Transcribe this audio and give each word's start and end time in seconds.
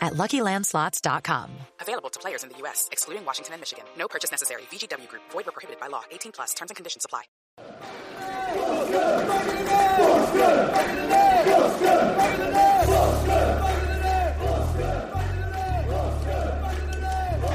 at 0.00 0.14
LuckyLandSlots.com. 0.14 1.50
Available 1.80 2.10
to 2.10 2.20
players 2.20 2.42
in 2.44 2.50
the 2.50 2.58
U.S., 2.58 2.88
excluding 2.92 3.24
Washington 3.24 3.54
and 3.54 3.60
Michigan. 3.60 3.84
No 3.98 4.08
purchase 4.08 4.30
necessary. 4.30 4.62
VGW 4.70 5.08
Group. 5.08 5.22
Void 5.30 5.46
where 5.46 5.52
prohibited 5.52 5.80
by 5.80 5.88
law. 5.88 6.02
18 6.10 6.32
plus. 6.32 6.54
Terms 6.54 6.70
and 6.70 6.76
conditions 6.76 7.04
apply. 7.04 7.24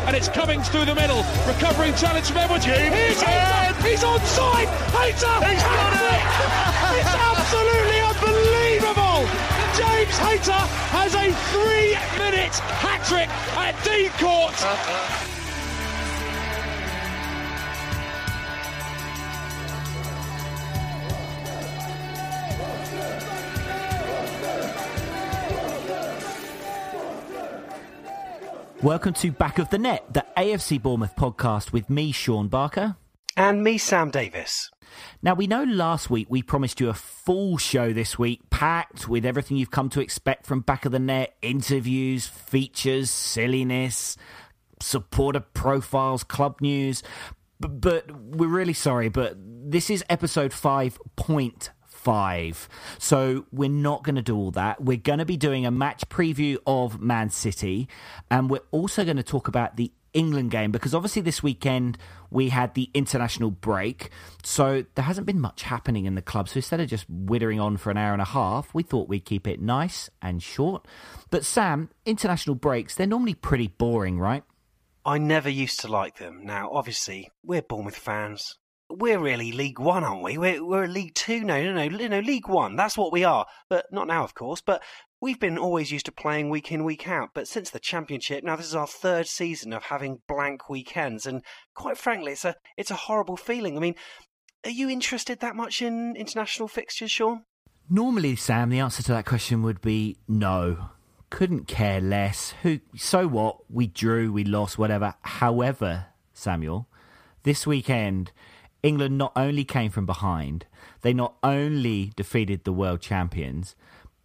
and 0.05 0.15
it's 0.15 0.27
Cummings 0.29 0.69
through 0.69 0.85
the 0.85 0.95
middle. 0.95 1.23
Recovering 1.47 1.93
challenge 1.95 2.27
from 2.27 2.37
Edwards. 2.37 2.65
Here's 2.65 3.21
Hayter. 3.21 3.87
He's 3.87 4.03
onside. 4.03 4.69
Hayter. 4.93 5.35
He's 5.47 5.63
got 5.63 5.93
it. 5.97 6.23
it's 6.99 7.15
absolutely 7.17 7.99
unbelievable. 8.01 9.52
James 9.75 10.17
Hayter 10.19 10.51
has 10.91 11.15
a 11.15 11.31
three-minute 11.49 12.53
hat 12.77 13.03
trick 13.07 13.29
at 13.57 13.73
Dean 13.83 14.11
Court. 14.19 14.53
Welcome 28.83 29.13
to 29.13 29.31
Back 29.31 29.57
of 29.57 29.69
the 29.69 29.79
Net, 29.79 30.05
the 30.13 30.23
AFC 30.37 30.79
Bournemouth 30.79 31.15
podcast 31.15 31.71
with 31.71 31.89
me, 31.89 32.11
Sean 32.11 32.47
Barker. 32.47 32.95
And 33.35 33.63
me, 33.63 33.77
Sam 33.77 34.11
Davis. 34.11 34.69
Now, 35.23 35.33
we 35.33 35.47
know 35.47 35.63
last 35.63 36.09
week 36.09 36.27
we 36.29 36.43
promised 36.43 36.79
you 36.79 36.89
a 36.89 36.93
full 36.93 37.57
show 37.57 37.93
this 37.93 38.19
week, 38.19 38.47
packed 38.51 39.07
with 39.07 39.25
everything 39.25 39.57
you've 39.57 39.71
come 39.71 39.89
to 39.89 40.01
expect 40.01 40.45
from 40.45 40.61
Back 40.61 40.85
of 40.85 40.91
the 40.91 40.99
Net 40.99 41.35
interviews, 41.41 42.27
features, 42.27 43.09
silliness, 43.09 44.17
supporter 44.79 45.39
profiles, 45.39 46.23
club 46.23 46.61
news. 46.61 47.01
But, 47.59 47.81
but 47.81 48.11
we're 48.11 48.47
really 48.47 48.73
sorry, 48.73 49.09
but 49.09 49.35
this 49.37 49.89
is 49.89 50.03
episode 50.09 50.51
5.5 50.51 51.69
five. 52.03 52.67
So 52.99 53.45
we're 53.53 53.69
not 53.69 54.03
going 54.03 54.15
to 54.15 54.21
do 54.21 54.35
all 54.35 54.51
that. 54.51 54.83
We're 54.83 54.97
going 54.97 55.19
to 55.19 55.25
be 55.25 55.37
doing 55.37 55.65
a 55.65 55.71
match 55.71 56.07
preview 56.09 56.57
of 56.67 56.99
Man 57.01 57.29
City, 57.29 57.87
and 58.29 58.49
we're 58.49 58.59
also 58.71 59.05
going 59.05 59.17
to 59.17 59.23
talk 59.23 59.47
about 59.47 59.77
the 59.77 59.91
England 60.13 60.51
game 60.51 60.71
because 60.71 60.93
obviously 60.93 61.21
this 61.21 61.41
weekend 61.43 61.97
we 62.29 62.49
had 62.49 62.73
the 62.73 62.89
international 62.93 63.51
break, 63.51 64.09
so 64.43 64.85
there 64.95 65.05
hasn't 65.05 65.27
been 65.27 65.39
much 65.39 65.63
happening 65.63 66.05
in 66.05 66.15
the 66.15 66.21
club. 66.21 66.49
So 66.49 66.57
instead 66.57 66.79
of 66.79 66.87
just 66.87 67.05
withering 67.09 67.59
on 67.59 67.77
for 67.77 67.91
an 67.91 67.97
hour 67.97 68.13
and 68.13 68.21
a 68.21 68.25
half, 68.25 68.73
we 68.73 68.83
thought 68.83 69.09
we'd 69.09 69.25
keep 69.25 69.47
it 69.47 69.61
nice 69.61 70.09
and 70.21 70.41
short. 70.41 70.87
But 71.29 71.45
Sam, 71.45 71.89
international 72.05 72.55
breaks, 72.55 72.95
they're 72.95 73.07
normally 73.07 73.35
pretty 73.35 73.67
boring, 73.67 74.19
right? 74.19 74.43
I 75.05 75.17
never 75.17 75.49
used 75.49 75.81
to 75.81 75.89
like 75.89 76.17
them. 76.17 76.45
Now, 76.45 76.69
obviously, 76.71 77.29
we're 77.43 77.61
Bournemouth 77.61 77.97
fans 77.97 78.57
we're 78.89 79.19
really 79.19 79.51
League 79.51 79.79
One, 79.79 80.03
aren't 80.03 80.23
we? 80.23 80.37
We're, 80.37 80.63
we're 80.63 80.87
League 80.87 81.15
Two. 81.15 81.43
No, 81.43 81.61
no, 81.63 81.87
no, 81.87 82.07
no, 82.07 82.19
League 82.19 82.47
One. 82.47 82.75
That's 82.75 82.97
what 82.97 83.11
we 83.11 83.23
are. 83.23 83.45
But 83.69 83.91
not 83.91 84.07
now, 84.07 84.23
of 84.23 84.35
course. 84.35 84.61
But 84.61 84.83
we've 85.23 85.39
been 85.39 85.57
always 85.57 85.89
used 85.89 86.05
to 86.05 86.11
playing 86.11 86.49
week 86.49 86.69
in, 86.69 86.83
week 86.83 87.07
out. 87.07 87.29
But 87.33 87.47
since 87.47 87.69
the 87.69 87.79
Championship, 87.79 88.43
now 88.43 88.57
this 88.57 88.65
is 88.65 88.75
our 88.75 88.85
third 88.85 89.25
season 89.25 89.71
of 89.71 89.83
having 89.83 90.19
blank 90.27 90.69
weekends, 90.69 91.25
and 91.25 91.41
quite 91.73 91.97
frankly, 91.97 92.33
it's 92.33 92.43
a 92.43 92.57
it's 92.75 92.91
a 92.91 92.95
horrible 92.95 93.37
feeling. 93.37 93.77
I 93.77 93.79
mean, 93.79 93.95
are 94.65 94.69
you 94.69 94.89
interested 94.89 95.39
that 95.39 95.55
much 95.55 95.81
in 95.81 96.17
international 96.17 96.67
fixtures, 96.67 97.09
Sean? 97.09 97.45
Normally, 97.89 98.35
Sam, 98.35 98.69
the 98.69 98.79
answer 98.79 99.01
to 99.03 99.13
that 99.13 99.25
question 99.25 99.63
would 99.63 99.79
be 99.79 100.17
no. 100.27 100.89
Couldn't 101.29 101.67
care 101.67 102.01
less. 102.01 102.53
Who? 102.61 102.81
So 102.97 103.25
what? 103.25 103.71
We 103.71 103.87
drew, 103.87 104.31
we 104.33 104.43
lost, 104.43 104.77
whatever. 104.77 105.15
However, 105.21 106.07
Samuel, 106.33 106.89
this 107.43 107.65
weekend 107.65 108.33
England 108.83 109.17
not 109.17 109.31
only 109.37 109.63
came 109.63 109.89
from 109.89 110.05
behind, 110.05 110.65
they 111.01 111.13
not 111.13 111.35
only 111.41 112.11
defeated 112.17 112.65
the 112.65 112.73
world 112.73 112.99
champions, 112.99 113.75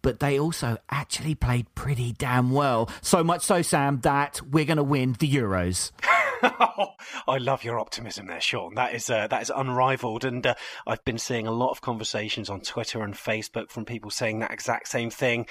but 0.03 0.21
they 0.21 0.39
also 0.39 0.79
actually 0.91 1.35
played 1.35 1.75
pretty 1.75 2.13
damn 2.13 2.51
well. 2.51 2.91
So 3.03 3.23
much 3.25 3.43
so, 3.43 3.63
Sam, 3.63 4.01
that 4.01 4.41
we're 4.43 4.65
going 4.65 4.77
to 4.77 4.83
win 4.83 5.17
the 5.19 5.31
Euros. 5.31 5.93
I 7.29 7.39
love 7.39 7.65
your 7.65 7.79
optimism 7.79 8.27
there, 8.27 8.41
Sean. 8.41 8.75
That 8.75 8.95
is 8.95 9.11
uh, 9.11 9.27
that 9.29 9.43
is 9.43 9.53
unrivaled, 9.55 10.25
and 10.25 10.47
uh, 10.47 10.55
I've 10.87 11.05
been 11.05 11.19
seeing 11.19 11.47
a 11.47 11.53
lot 11.53 11.71
of 11.71 11.81
conversations 11.81 12.49
on 12.49 12.61
Twitter 12.61 13.03
and 13.03 13.15
Facebook 13.15 13.71
from 13.71 13.85
people 13.85 14.11
saying 14.11 14.39
that 14.41 14.53
exact 14.53 14.89
same 14.89 15.11
thing. 15.11 15.47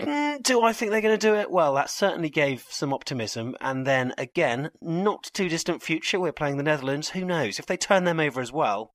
Mm, 0.00 0.42
do 0.42 0.62
I 0.62 0.72
think 0.72 0.90
they're 0.90 1.00
going 1.00 1.18
to 1.18 1.26
do 1.26 1.36
it? 1.36 1.50
Well, 1.50 1.74
that 1.74 1.88
certainly 1.88 2.30
gave 2.30 2.66
some 2.68 2.92
optimism. 2.92 3.54
And 3.60 3.86
then 3.86 4.12
again, 4.18 4.70
not 4.80 5.30
too 5.32 5.48
distant 5.48 5.82
future, 5.82 6.18
we're 6.18 6.32
playing 6.32 6.56
the 6.56 6.64
Netherlands. 6.64 7.10
Who 7.10 7.24
knows? 7.24 7.58
If 7.58 7.66
they 7.66 7.76
turn 7.76 8.04
them 8.04 8.18
over 8.18 8.40
as 8.40 8.52
well, 8.52 8.92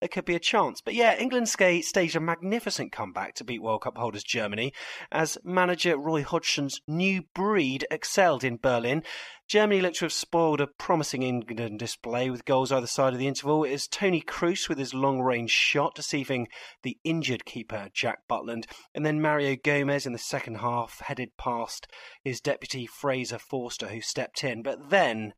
there 0.00 0.08
could 0.08 0.24
be 0.24 0.34
a 0.34 0.40
chance. 0.40 0.80
But 0.80 0.94
yeah, 0.94 1.16
England 1.16 1.48
staged 1.48 2.16
a 2.16 2.20
magnificent 2.20 2.92
comeback 2.92 3.34
to 3.36 3.44
beat 3.44 3.62
World 3.62 3.82
Cup 3.82 3.96
holders 3.96 4.24
Germany 4.24 4.72
as 5.10 5.38
manager 5.42 5.96
Roy 5.96 6.22
Hodgson's 6.22 6.80
new 6.86 7.22
breed 7.34 7.86
excelled 7.90 8.44
in 8.44 8.58
Berlin. 8.58 9.02
Germany 9.48 9.80
looked 9.80 9.96
to 9.98 10.04
have 10.04 10.12
spoiled 10.12 10.60
a 10.60 10.66
promising 10.66 11.22
England 11.22 11.78
display 11.78 12.28
with 12.28 12.44
goals 12.44 12.72
either 12.72 12.86
side 12.86 13.12
of 13.12 13.18
the 13.18 13.28
interval. 13.28 13.64
It 13.64 13.70
was 13.70 13.86
Toni 13.86 14.20
Kroos 14.20 14.68
with 14.68 14.76
his 14.76 14.92
long 14.92 15.20
range 15.20 15.50
shot 15.50 15.94
deceiving 15.94 16.48
the 16.82 16.98
injured 17.04 17.44
keeper 17.44 17.88
Jack 17.94 18.18
Butland, 18.28 18.66
and 18.94 19.06
then 19.06 19.22
Mario 19.22 19.56
Gomez 19.56 20.04
in 20.04 20.12
the 20.12 20.18
second 20.18 20.56
half 20.56 21.00
headed 21.00 21.36
past 21.38 21.86
his 22.22 22.40
deputy 22.40 22.86
Fraser 22.86 23.38
Forster 23.38 23.88
who 23.88 24.00
stepped 24.00 24.44
in. 24.44 24.62
But 24.62 24.90
then, 24.90 25.32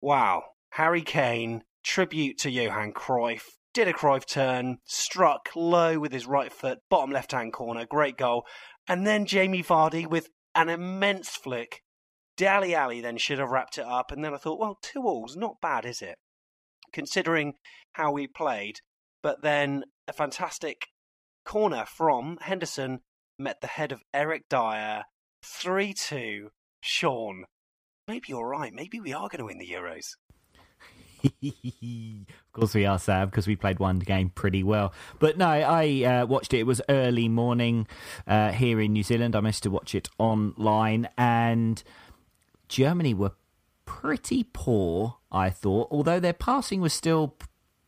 wow, 0.00 0.44
Harry 0.70 1.02
Kane 1.02 1.64
tribute 1.82 2.38
to 2.38 2.50
Johan 2.50 2.92
Cruyff 2.92 3.42
did 3.76 3.88
a 3.88 3.92
Cruyff 3.92 4.24
turn, 4.24 4.78
struck 4.86 5.50
low 5.54 5.98
with 5.98 6.10
his 6.10 6.26
right 6.26 6.50
foot, 6.50 6.78
bottom 6.88 7.10
left 7.10 7.32
hand 7.32 7.52
corner, 7.52 7.84
great 7.84 8.16
goal. 8.16 8.46
And 8.88 9.06
then 9.06 9.26
Jamie 9.26 9.62
Vardy 9.62 10.06
with 10.06 10.30
an 10.54 10.70
immense 10.70 11.36
flick. 11.36 11.82
Dele 12.38 12.74
Alli 12.74 13.02
then 13.02 13.18
should 13.18 13.38
have 13.38 13.50
wrapped 13.50 13.76
it 13.76 13.84
up. 13.84 14.10
And 14.10 14.24
then 14.24 14.32
I 14.32 14.38
thought, 14.38 14.58
well, 14.58 14.78
two 14.80 15.02
alls, 15.02 15.36
not 15.36 15.60
bad, 15.60 15.84
is 15.84 16.00
it? 16.00 16.16
Considering 16.90 17.52
how 17.92 18.12
we 18.12 18.26
played. 18.26 18.76
But 19.22 19.42
then 19.42 19.84
a 20.08 20.14
fantastic 20.14 20.86
corner 21.44 21.84
from 21.84 22.38
Henderson 22.40 23.00
met 23.38 23.60
the 23.60 23.66
head 23.66 23.92
of 23.92 24.00
Eric 24.14 24.44
Dier. 24.48 25.02
3 25.42 25.92
2. 25.92 26.48
Sean, 26.80 27.44
maybe 28.08 28.24
you're 28.28 28.48
right. 28.48 28.72
Maybe 28.72 29.00
we 29.00 29.12
are 29.12 29.28
going 29.28 29.40
to 29.40 29.44
win 29.44 29.58
the 29.58 29.70
Euros. 29.70 30.12
of 31.42 32.52
course 32.52 32.74
we 32.74 32.86
are, 32.86 32.98
sad 32.98 33.30
because 33.30 33.46
we 33.46 33.56
played 33.56 33.78
one 33.78 33.98
game 33.98 34.30
pretty 34.30 34.62
well. 34.62 34.92
But 35.18 35.38
no, 35.38 35.46
I 35.46 36.02
uh, 36.04 36.26
watched 36.26 36.54
it. 36.54 36.60
It 36.60 36.66
was 36.66 36.80
early 36.88 37.28
morning 37.28 37.86
uh, 38.26 38.52
here 38.52 38.80
in 38.80 38.92
New 38.92 39.02
Zealand. 39.02 39.36
I 39.36 39.40
managed 39.40 39.62
to 39.64 39.70
watch 39.70 39.94
it 39.94 40.08
online, 40.18 41.08
and 41.16 41.82
Germany 42.68 43.14
were 43.14 43.32
pretty 43.84 44.44
poor, 44.52 45.16
I 45.30 45.50
thought, 45.50 45.88
although 45.90 46.20
their 46.20 46.32
passing 46.32 46.80
was 46.80 46.92
still 46.92 47.34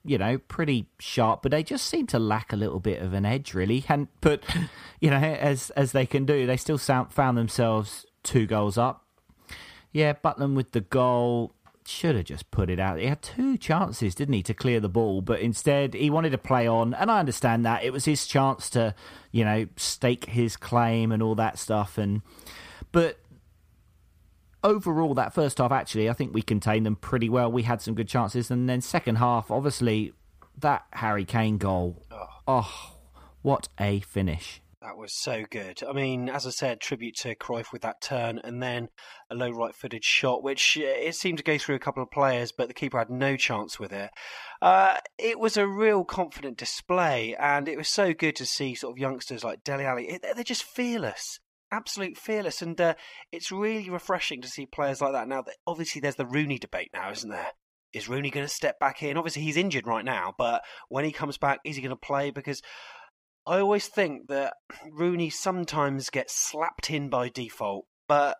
you 0.04 0.16
know, 0.16 0.38
pretty 0.38 0.86
sharp, 0.98 1.42
but 1.42 1.50
they 1.50 1.62
just 1.62 1.86
seem 1.86 2.06
to 2.06 2.18
lack 2.18 2.52
a 2.52 2.56
little 2.56 2.80
bit 2.80 3.02
of 3.02 3.12
an 3.12 3.26
edge, 3.26 3.52
really. 3.52 3.84
And 3.88 4.08
but 4.20 4.42
you 5.00 5.10
know, 5.10 5.18
as 5.18 5.70
as 5.70 5.92
they 5.92 6.06
can 6.06 6.24
do, 6.24 6.46
they 6.46 6.56
still 6.56 6.78
sound, 6.78 7.12
found 7.12 7.36
themselves 7.36 8.06
two 8.22 8.46
goals 8.46 8.78
up. 8.78 9.04
Yeah, 9.92 10.12
Butland 10.12 10.54
with 10.54 10.72
the 10.72 10.80
goal 10.80 11.52
should 11.88 12.16
have 12.16 12.24
just 12.24 12.50
put 12.50 12.70
it 12.70 12.78
out. 12.78 12.98
He 12.98 13.06
had 13.06 13.22
two 13.22 13.56
chances, 13.56 14.14
didn't 14.14 14.34
he, 14.34 14.42
to 14.44 14.54
clear 14.54 14.80
the 14.80 14.88
ball, 14.88 15.20
but 15.20 15.40
instead 15.40 15.94
he 15.94 16.10
wanted 16.10 16.30
to 16.30 16.38
play 16.38 16.66
on, 16.66 16.94
and 16.94 17.10
I 17.10 17.18
understand 17.18 17.64
that 17.64 17.84
it 17.84 17.92
was 17.92 18.04
his 18.04 18.26
chance 18.26 18.70
to, 18.70 18.94
you 19.32 19.44
know, 19.44 19.66
stake 19.76 20.26
his 20.26 20.56
claim 20.56 21.12
and 21.12 21.22
all 21.22 21.34
that 21.36 21.58
stuff. 21.58 21.98
And 21.98 22.22
but 22.92 23.18
overall, 24.62 25.14
that 25.14 25.34
first 25.34 25.58
half, 25.58 25.72
actually, 25.72 26.08
I 26.08 26.12
think 26.12 26.34
we 26.34 26.42
contained 26.42 26.86
them 26.86 26.96
pretty 26.96 27.28
well. 27.28 27.50
We 27.50 27.62
had 27.62 27.80
some 27.80 27.94
good 27.94 28.08
chances. 28.08 28.50
And 28.50 28.68
then 28.68 28.80
second 28.80 29.16
half, 29.16 29.50
obviously, 29.50 30.12
that 30.58 30.84
Harry 30.92 31.24
Kane 31.24 31.58
goal. 31.58 32.04
Oh, 32.10 32.28
oh 32.46 32.94
what 33.42 33.68
a 33.78 34.00
finish. 34.00 34.60
That 34.88 34.96
was 34.96 35.12
so 35.12 35.44
good. 35.50 35.82
I 35.86 35.92
mean, 35.92 36.30
as 36.30 36.46
I 36.46 36.50
said, 36.50 36.80
tribute 36.80 37.14
to 37.16 37.34
Cruyff 37.34 37.72
with 37.72 37.82
that 37.82 38.00
turn 38.00 38.40
and 38.42 38.62
then 38.62 38.88
a 39.30 39.34
low 39.34 39.50
right 39.50 39.74
footed 39.74 40.02
shot, 40.02 40.42
which 40.42 40.78
uh, 40.78 40.86
it 40.86 41.14
seemed 41.14 41.36
to 41.36 41.44
go 41.44 41.58
through 41.58 41.74
a 41.74 41.78
couple 41.78 42.02
of 42.02 42.10
players, 42.10 42.52
but 42.52 42.68
the 42.68 42.74
keeper 42.74 42.96
had 42.96 43.10
no 43.10 43.36
chance 43.36 43.78
with 43.78 43.92
it. 43.92 44.08
Uh, 44.62 44.96
it 45.18 45.38
was 45.38 45.58
a 45.58 45.68
real 45.68 46.06
confident 46.06 46.56
display, 46.56 47.36
and 47.38 47.68
it 47.68 47.76
was 47.76 47.88
so 47.88 48.14
good 48.14 48.34
to 48.36 48.46
see 48.46 48.74
sort 48.74 48.94
of 48.94 48.98
youngsters 48.98 49.44
like 49.44 49.62
Dele 49.62 49.84
Alli. 49.84 50.18
They're 50.22 50.42
just 50.42 50.64
fearless 50.64 51.38
absolute 51.70 52.16
fearless, 52.16 52.62
and 52.62 52.80
uh, 52.80 52.94
it's 53.30 53.52
really 53.52 53.90
refreshing 53.90 54.40
to 54.40 54.48
see 54.48 54.64
players 54.64 55.02
like 55.02 55.12
that. 55.12 55.28
Now, 55.28 55.44
obviously, 55.66 56.00
there's 56.00 56.14
the 56.14 56.24
Rooney 56.24 56.58
debate 56.58 56.92
now, 56.94 57.10
isn't 57.10 57.28
there? 57.28 57.48
Is 57.92 58.08
Rooney 58.08 58.30
going 58.30 58.46
to 58.46 58.52
step 58.52 58.78
back 58.78 59.02
in? 59.02 59.18
Obviously, 59.18 59.42
he's 59.42 59.58
injured 59.58 59.86
right 59.86 60.04
now, 60.04 60.34
but 60.38 60.62
when 60.88 61.04
he 61.04 61.12
comes 61.12 61.36
back, 61.36 61.60
is 61.64 61.76
he 61.76 61.82
going 61.82 61.90
to 61.90 61.96
play? 61.96 62.30
Because 62.30 62.62
I 63.48 63.60
always 63.60 63.88
think 63.88 64.28
that 64.28 64.54
Rooney 64.92 65.30
sometimes 65.30 66.10
gets 66.10 66.34
slapped 66.34 66.90
in 66.90 67.08
by 67.08 67.30
default, 67.30 67.86
but 68.06 68.36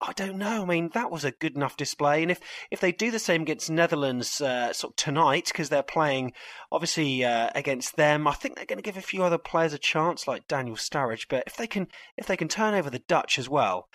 I 0.00 0.12
don't 0.12 0.38
know. 0.38 0.62
I 0.62 0.64
mean, 0.64 0.90
that 0.94 1.10
was 1.10 1.24
a 1.24 1.32
good 1.32 1.56
enough 1.56 1.76
display, 1.76 2.22
and 2.22 2.30
if 2.30 2.38
if 2.70 2.78
they 2.78 2.92
do 2.92 3.10
the 3.10 3.18
same 3.18 3.42
against 3.42 3.70
Netherlands 3.70 4.40
uh, 4.40 4.72
sort 4.72 4.92
of 4.92 4.96
tonight, 4.96 5.46
because 5.46 5.68
they're 5.68 5.82
playing 5.82 6.32
obviously 6.70 7.24
uh, 7.24 7.50
against 7.56 7.96
them, 7.96 8.28
I 8.28 8.34
think 8.34 8.54
they're 8.54 8.66
going 8.66 8.78
to 8.78 8.82
give 8.82 8.96
a 8.96 9.02
few 9.02 9.24
other 9.24 9.38
players 9.38 9.72
a 9.72 9.78
chance, 9.78 10.28
like 10.28 10.46
Daniel 10.46 10.76
Sturridge. 10.76 11.26
But 11.28 11.42
if 11.48 11.56
they 11.56 11.66
can 11.66 11.88
if 12.16 12.26
they 12.26 12.36
can 12.36 12.48
turn 12.48 12.74
over 12.74 12.88
the 12.88 13.00
Dutch 13.00 13.40
as 13.40 13.48
well, 13.48 13.88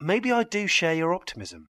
maybe 0.00 0.32
I 0.32 0.42
do 0.42 0.66
share 0.66 0.94
your 0.94 1.14
optimism. 1.14 1.68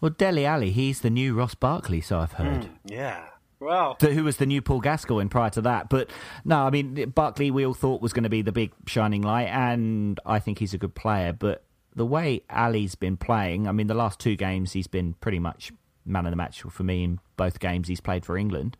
Well, 0.00 0.10
Dele 0.10 0.44
Alli, 0.44 0.72
he's 0.72 1.00
the 1.00 1.08
new 1.08 1.32
Ross 1.34 1.54
Barkley, 1.54 2.02
so 2.02 2.18
I've 2.18 2.32
heard. 2.32 2.64
Mm, 2.64 2.78
yeah. 2.84 3.28
Wow. 3.64 3.96
Who 4.00 4.24
was 4.24 4.36
the 4.36 4.46
new 4.46 4.60
Paul 4.60 4.80
Gascoigne 4.80 5.28
prior 5.28 5.50
to 5.50 5.62
that. 5.62 5.88
But 5.88 6.10
no, 6.44 6.58
I 6.66 6.70
mean, 6.70 7.10
Barkley 7.14 7.50
we 7.50 7.64
all 7.64 7.74
thought 7.74 8.02
was 8.02 8.12
going 8.12 8.24
to 8.24 8.28
be 8.28 8.42
the 8.42 8.52
big 8.52 8.72
shining 8.86 9.22
light, 9.22 9.48
and 9.48 10.20
I 10.26 10.38
think 10.38 10.58
he's 10.58 10.74
a 10.74 10.78
good 10.78 10.94
player. 10.94 11.32
But 11.32 11.64
the 11.94 12.04
way 12.04 12.42
Alli's 12.50 12.94
been 12.94 13.16
playing, 13.16 13.66
I 13.66 13.72
mean, 13.72 13.86
the 13.86 13.94
last 13.94 14.20
two 14.20 14.36
games 14.36 14.72
he's 14.72 14.86
been 14.86 15.14
pretty 15.14 15.38
much 15.38 15.72
man 16.04 16.26
of 16.26 16.30
the 16.32 16.36
match 16.36 16.62
for 16.62 16.82
me 16.82 17.04
in 17.04 17.18
both 17.36 17.60
games 17.60 17.88
he's 17.88 18.00
played 18.00 18.26
for 18.26 18.36
England. 18.36 18.76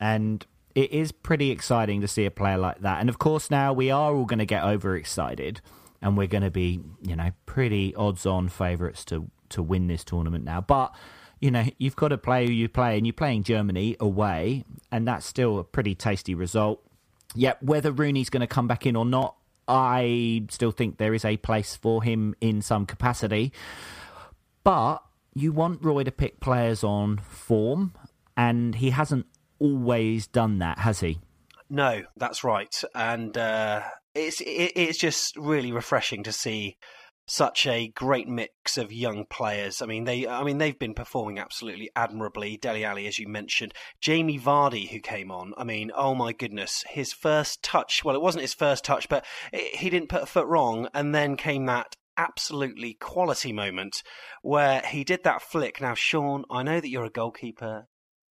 And 0.00 0.44
it 0.74 0.90
is 0.92 1.12
pretty 1.12 1.50
exciting 1.50 2.00
to 2.00 2.08
see 2.08 2.26
a 2.26 2.30
player 2.30 2.58
like 2.58 2.80
that. 2.80 3.00
And 3.00 3.08
of 3.08 3.18
course, 3.18 3.50
now 3.50 3.72
we 3.72 3.90
are 3.90 4.14
all 4.14 4.24
going 4.24 4.38
to 4.38 4.46
get 4.46 4.62
overexcited 4.62 5.60
and 6.00 6.16
we're 6.16 6.26
going 6.26 6.42
to 6.42 6.50
be, 6.50 6.80
you 7.00 7.16
know, 7.16 7.30
pretty 7.46 7.94
odds 7.94 8.26
on 8.26 8.48
favourites 8.48 9.04
to, 9.06 9.30
to 9.50 9.62
win 9.62 9.86
this 9.86 10.04
tournament 10.04 10.44
now. 10.44 10.60
But, 10.60 10.94
you 11.42 11.50
know, 11.50 11.64
you've 11.76 11.96
got 11.96 12.08
to 12.08 12.18
play 12.18 12.46
who 12.46 12.52
you 12.52 12.68
play, 12.68 12.96
and 12.96 13.04
you're 13.04 13.12
playing 13.12 13.42
Germany 13.42 13.96
away, 13.98 14.64
and 14.92 15.06
that's 15.06 15.26
still 15.26 15.58
a 15.58 15.64
pretty 15.64 15.96
tasty 15.96 16.36
result. 16.36 16.80
Yet, 17.34 17.60
whether 17.60 17.90
Rooney's 17.90 18.30
going 18.30 18.42
to 18.42 18.46
come 18.46 18.68
back 18.68 18.86
in 18.86 18.94
or 18.94 19.04
not, 19.04 19.34
I 19.66 20.44
still 20.50 20.70
think 20.70 20.98
there 20.98 21.14
is 21.14 21.24
a 21.24 21.36
place 21.38 21.74
for 21.74 22.04
him 22.04 22.36
in 22.40 22.62
some 22.62 22.86
capacity. 22.86 23.52
But 24.62 24.98
you 25.34 25.50
want 25.50 25.84
Roy 25.84 26.04
to 26.04 26.12
pick 26.12 26.38
players 26.38 26.84
on 26.84 27.18
form, 27.18 27.94
and 28.36 28.76
he 28.76 28.90
hasn't 28.90 29.26
always 29.58 30.28
done 30.28 30.60
that, 30.60 30.78
has 30.78 31.00
he? 31.00 31.18
No, 31.68 32.04
that's 32.16 32.44
right, 32.44 32.84
and 32.94 33.36
uh, 33.36 33.82
it's 34.14 34.40
it, 34.40 34.72
it's 34.76 34.98
just 34.98 35.36
really 35.36 35.72
refreshing 35.72 36.22
to 36.22 36.32
see 36.32 36.76
such 37.32 37.66
a 37.66 37.88
great 37.88 38.28
mix 38.28 38.76
of 38.76 38.92
young 38.92 39.24
players. 39.24 39.80
I 39.80 39.86
mean, 39.86 40.04
they, 40.04 40.26
I 40.26 40.44
mean, 40.44 40.58
they've 40.58 40.78
been 40.78 40.92
performing 40.92 41.38
absolutely 41.38 41.88
admirably. 41.96 42.58
Dele 42.58 42.84
Alli, 42.84 43.06
as 43.06 43.18
you 43.18 43.26
mentioned, 43.26 43.72
Jamie 44.02 44.38
Vardy, 44.38 44.90
who 44.90 45.00
came 45.00 45.30
on. 45.30 45.54
I 45.56 45.64
mean, 45.64 45.90
oh 45.96 46.14
my 46.14 46.34
goodness, 46.34 46.84
his 46.90 47.14
first 47.14 47.62
touch. 47.62 48.04
Well, 48.04 48.14
it 48.14 48.20
wasn't 48.20 48.42
his 48.42 48.52
first 48.52 48.84
touch, 48.84 49.08
but 49.08 49.24
it, 49.50 49.76
he 49.76 49.88
didn't 49.88 50.10
put 50.10 50.24
a 50.24 50.26
foot 50.26 50.46
wrong, 50.46 50.88
and 50.92 51.14
then 51.14 51.38
came 51.38 51.64
that 51.66 51.96
absolutely 52.18 52.92
quality 52.92 53.50
moment 53.50 54.02
where 54.42 54.82
he 54.82 55.02
did 55.02 55.24
that 55.24 55.40
flick. 55.40 55.80
Now, 55.80 55.94
Sean, 55.94 56.44
I 56.50 56.62
know 56.62 56.80
that 56.80 56.90
you're 56.90 57.06
a 57.06 57.10
goalkeeper 57.10 57.86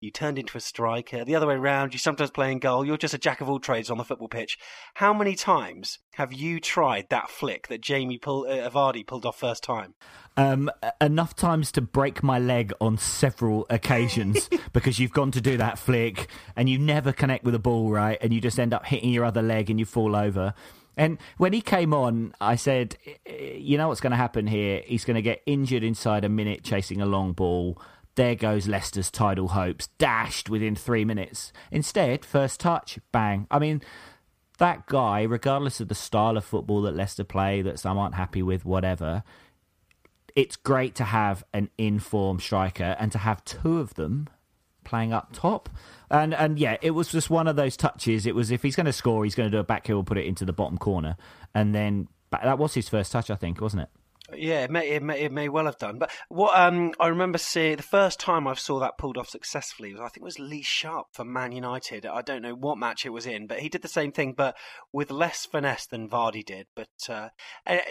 you 0.01 0.11
turned 0.11 0.39
into 0.39 0.59
a 0.59 0.61
striker. 0.61 1.25
The 1.25 1.35
other 1.35 1.47
way 1.47 1.55
around, 1.55 1.95
you 1.95 1.99
sometimes 1.99 2.31
play 2.31 2.53
in 2.53 2.59
goal. 2.59 2.85
You're 2.85 2.99
just 2.99 3.15
a 3.15 3.19
jack 3.19 3.41
of 3.41 3.49
all 3.49 3.59
trades 3.59 3.91
on 3.91 3.99
the 3.99 4.05
football 4.05 4.29
pitch. 4.29 4.59
How 4.95 5.15
many 5.15 5.35
times 5.35 5.99
have 6.15 6.33
you 6.33 6.61
tried 6.61 7.07
that 7.11 7.31
flick 7.31 7.69
that 7.69 7.81
Jamie 7.81 8.19
pull, 8.19 8.47
uh, 8.47 8.69
Vardy 8.69 9.07
pulled 9.07 9.25
off 9.25 9.39
first 9.39 9.65
time? 9.65 9.95
Um, 10.37 10.71
enough 11.01 11.35
times 11.35 11.73
to 11.73 11.81
break 11.81 12.23
my 12.23 12.39
leg 12.39 12.73
on 12.81 12.99
several 12.99 13.67
occasions 13.71 14.51
because 14.73 14.99
you've 14.99 15.13
gone 15.13 15.31
to 15.31 15.41
do 15.41 15.57
that 15.57 15.79
flick 15.79 16.29
and 16.55 16.69
you 16.69 16.79
never 16.79 17.13
connect 17.13 17.45
with 17.45 17.53
the 17.53 17.59
ball 17.59 17.91
right, 17.91 18.19
and 18.21 18.35
you 18.35 18.41
just 18.41 18.59
end 18.59 18.75
up 18.75 18.85
hitting 18.85 19.11
your 19.11 19.25
other 19.25 19.43
leg 19.43 19.71
and 19.71 19.79
you 19.79 19.87
fall 19.87 20.15
over. 20.15 20.53
And 20.99 21.19
when 21.37 21.53
he 21.53 21.61
came 21.61 21.93
on, 21.93 22.35
I 22.41 22.57
said, 22.57 22.97
you 23.27 23.77
know 23.77 23.89
what's 23.89 24.01
going 24.01 24.13
to 24.13 24.17
happen 24.17 24.47
here? 24.47 24.83
He's 24.87 25.05
going 25.05 25.17
to 25.17 25.23
get 25.23 25.43
injured 25.45 25.83
inside 25.83 26.25
a 26.25 26.29
minute 26.29 26.65
chasing 26.65 27.03
a 27.03 27.07
long 27.07 27.33
ball 27.33 27.81
there 28.17 28.35
goes 28.35 28.67
Leicester's 28.67 29.11
title 29.11 29.49
hopes, 29.49 29.89
dashed 29.99 30.51
within 30.51 30.75
three 30.75 31.05
minutes. 31.05 31.53
Instead, 31.71 32.25
first 32.25 32.61
touch, 32.61 32.99
bang. 33.13 33.47
I 33.51 33.59
mean, 33.59 33.83
that 34.59 34.87
guy, 34.87 35.23
regardless 35.23 35.81
of 35.81 35.89
the 35.89 35.95
style 35.95 36.37
of 36.37 36.45
football 36.45 36.83
that 36.83 36.97
Leicester 36.97 37.25
play, 37.25 37.63
that 37.63 37.79
some 37.79 37.99
aren't 37.99 38.15
happy 38.15 38.43
with, 38.43 38.65
whatever, 38.65 39.23
it's 40.35 40.57
great 40.57 40.95
to 40.97 41.05
have 41.05 41.45
an 41.53 41.71
informed 41.79 42.43
striker 42.43 42.97
and 42.99 43.13
to 43.13 43.19
have 43.19 43.45
two 43.45 43.79
of 43.79 43.95
them 43.95 44.29
playing 44.85 45.13
up 45.13 45.31
top. 45.33 45.69
And 46.11 46.35
and 46.35 46.59
yeah, 46.59 46.77
it 46.81 46.93
was 46.93 47.09
just 47.09 47.31
one 47.31 47.49
of 47.49 47.57
those 47.57 47.77
touches. 47.77 48.27
It 48.27 48.35
was 48.35 48.51
if 48.51 48.63
he's 48.63 48.77
going 48.77 48.87
to 48.87 48.93
score, 48.93 49.25
he's 49.25 49.35
going 49.35 49.51
to 49.51 49.57
do 49.57 49.61
a 49.61 49.65
back 49.65 49.87
heel, 49.87 50.03
put 50.03 50.19
it 50.19 50.27
into 50.27 50.45
the 50.45 50.53
bottom 50.53 50.79
corner, 50.79 51.17
and 51.55 51.75
then 51.75 52.09
that 52.31 52.59
was 52.59 52.75
his 52.75 52.89
first 52.89 53.13
touch, 53.13 53.31
I 53.31 53.37
think, 53.37 53.61
wasn't 53.61 53.83
it? 53.85 53.89
Yeah, 54.35 54.65
it 54.65 54.71
may, 54.71 54.91
it 54.91 55.03
may 55.03 55.21
it 55.21 55.33
may 55.33 55.49
well 55.49 55.67
have 55.67 55.79
done. 55.79 55.99
But 55.99 56.11
what 56.29 56.59
um, 56.59 56.93
I 56.99 57.09
remember 57.09 57.39
seeing 57.39 57.77
the 57.77 57.83
first 57.83 58.19
time 58.19 58.47
I 58.47 58.55
saw 58.55 58.81
that 58.81 58.99
pulled 58.99 59.17
off 59.17 59.29
successfully 59.29 59.93
was 59.93 60.01
I 60.01 60.09
think 60.09 60.19
it 60.19 60.23
was 60.23 60.39
Lee 60.39 60.63
Sharpe 60.63 61.07
for 61.13 61.25
Man 61.25 61.53
United. 61.53 62.07
I 62.07 62.23
don't 62.23 62.43
know 62.43 62.55
what 62.55 62.79
match 62.79 63.07
it 63.07 63.11
was 63.11 63.27
in, 63.27 63.47
but 63.47 63.61
he 63.61 63.69
did 63.69 63.83
the 63.83 63.89
same 63.89 64.13
thing, 64.13 64.35
but 64.37 64.57
with 64.93 65.11
less 65.11 65.47
finesse 65.47 65.87
than 65.87 66.09
Vardy 66.09 66.45
did. 66.45 66.67
But 66.75 66.89
uh, 67.09 67.29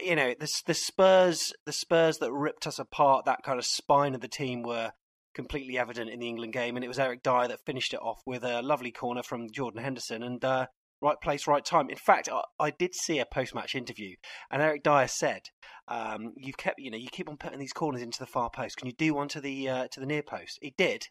you 0.03 0.15
know, 0.15 0.33
the 0.37 0.51
the 0.65 0.73
Spurs 0.73 1.53
the 1.65 1.73
Spurs 1.73 2.17
that 2.17 2.33
ripped 2.33 2.67
us 2.67 2.79
apart, 2.79 3.25
that 3.25 3.43
kind 3.43 3.59
of 3.59 3.65
spine 3.65 4.13
of 4.13 4.21
the 4.21 4.27
team 4.27 4.61
were 4.61 4.91
completely 5.33 5.77
evident 5.77 6.09
in 6.09 6.19
the 6.19 6.27
England 6.27 6.53
game, 6.53 6.75
and 6.75 6.83
it 6.83 6.87
was 6.89 6.99
Eric 6.99 7.23
Dier 7.23 7.47
that 7.47 7.65
finished 7.65 7.93
it 7.93 8.01
off 8.01 8.21
with 8.25 8.43
a 8.43 8.61
lovely 8.61 8.91
corner 8.91 9.23
from 9.23 9.51
Jordan 9.51 9.83
Henderson, 9.83 10.23
and 10.23 10.43
uh, 10.43 10.67
right 11.05 11.21
place, 11.21 11.47
right 11.47 11.63
time. 11.63 11.89
In 11.89 11.95
fact, 11.95 12.27
I, 12.31 12.41
I 12.59 12.71
did 12.71 12.95
see 12.95 13.19
a 13.19 13.25
post-match 13.25 13.75
interview, 13.75 14.15
and 14.51 14.61
Eric 14.61 14.83
Dier 14.83 15.07
said, 15.07 15.41
um, 15.87 16.33
"You've 16.35 16.57
kept, 16.57 16.79
you 16.79 16.91
know, 16.91 16.97
you 16.97 17.07
keep 17.09 17.29
on 17.29 17.37
putting 17.37 17.59
these 17.59 17.73
corners 17.73 18.01
into 18.01 18.19
the 18.19 18.25
far 18.25 18.49
post. 18.49 18.77
Can 18.77 18.87
you 18.87 18.93
do 18.93 19.13
one 19.13 19.27
to 19.29 19.39
the 19.39 19.69
uh, 19.69 19.87
to 19.91 19.99
the 19.99 20.05
near 20.05 20.23
post?" 20.23 20.59
He 20.61 20.73
did, 20.77 21.07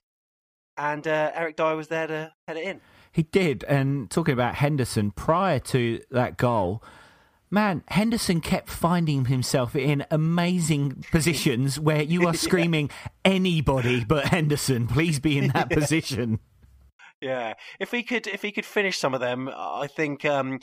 and 0.77 1.07
uh, 1.07 1.31
Eric 1.35 1.57
Dier 1.57 1.77
was 1.77 1.89
there 1.89 2.09
to 2.09 2.33
head 2.47 2.57
it 2.57 2.65
in. 2.65 2.81
He 3.13 3.23
did, 3.23 3.65
and 3.65 4.11
talking 4.11 4.35
about 4.35 4.57
Henderson 4.57 5.13
prior 5.13 5.61
to 5.61 6.01
that 6.11 6.37
goal. 6.37 6.83
Man, 7.51 7.85
Henderson 7.87 8.41
kept 8.41 8.69
finding 8.69 9.27
himself 9.27 9.77
in 9.77 10.05
amazing 10.11 11.05
positions 11.13 11.79
where 11.79 12.03
you 12.03 12.27
are 12.27 12.35
screaming, 12.47 12.91
yeah. 12.91 13.33
anybody 13.33 14.05
but 14.05 14.27
Henderson, 14.27 14.89
please 14.89 15.21
be 15.21 15.39
in 15.39 15.49
that 15.49 15.71
position. 15.71 16.41
Yeah, 17.21 17.55
if 17.81 17.91
he 17.91 18.03
could, 18.03 18.27
if 18.27 18.43
he 18.43 18.53
could 18.53 18.67
finish 18.67 18.99
some 18.99 19.15
of 19.15 19.21
them, 19.21 19.49
I 19.49 19.87
think 19.87 20.25
um, 20.25 20.61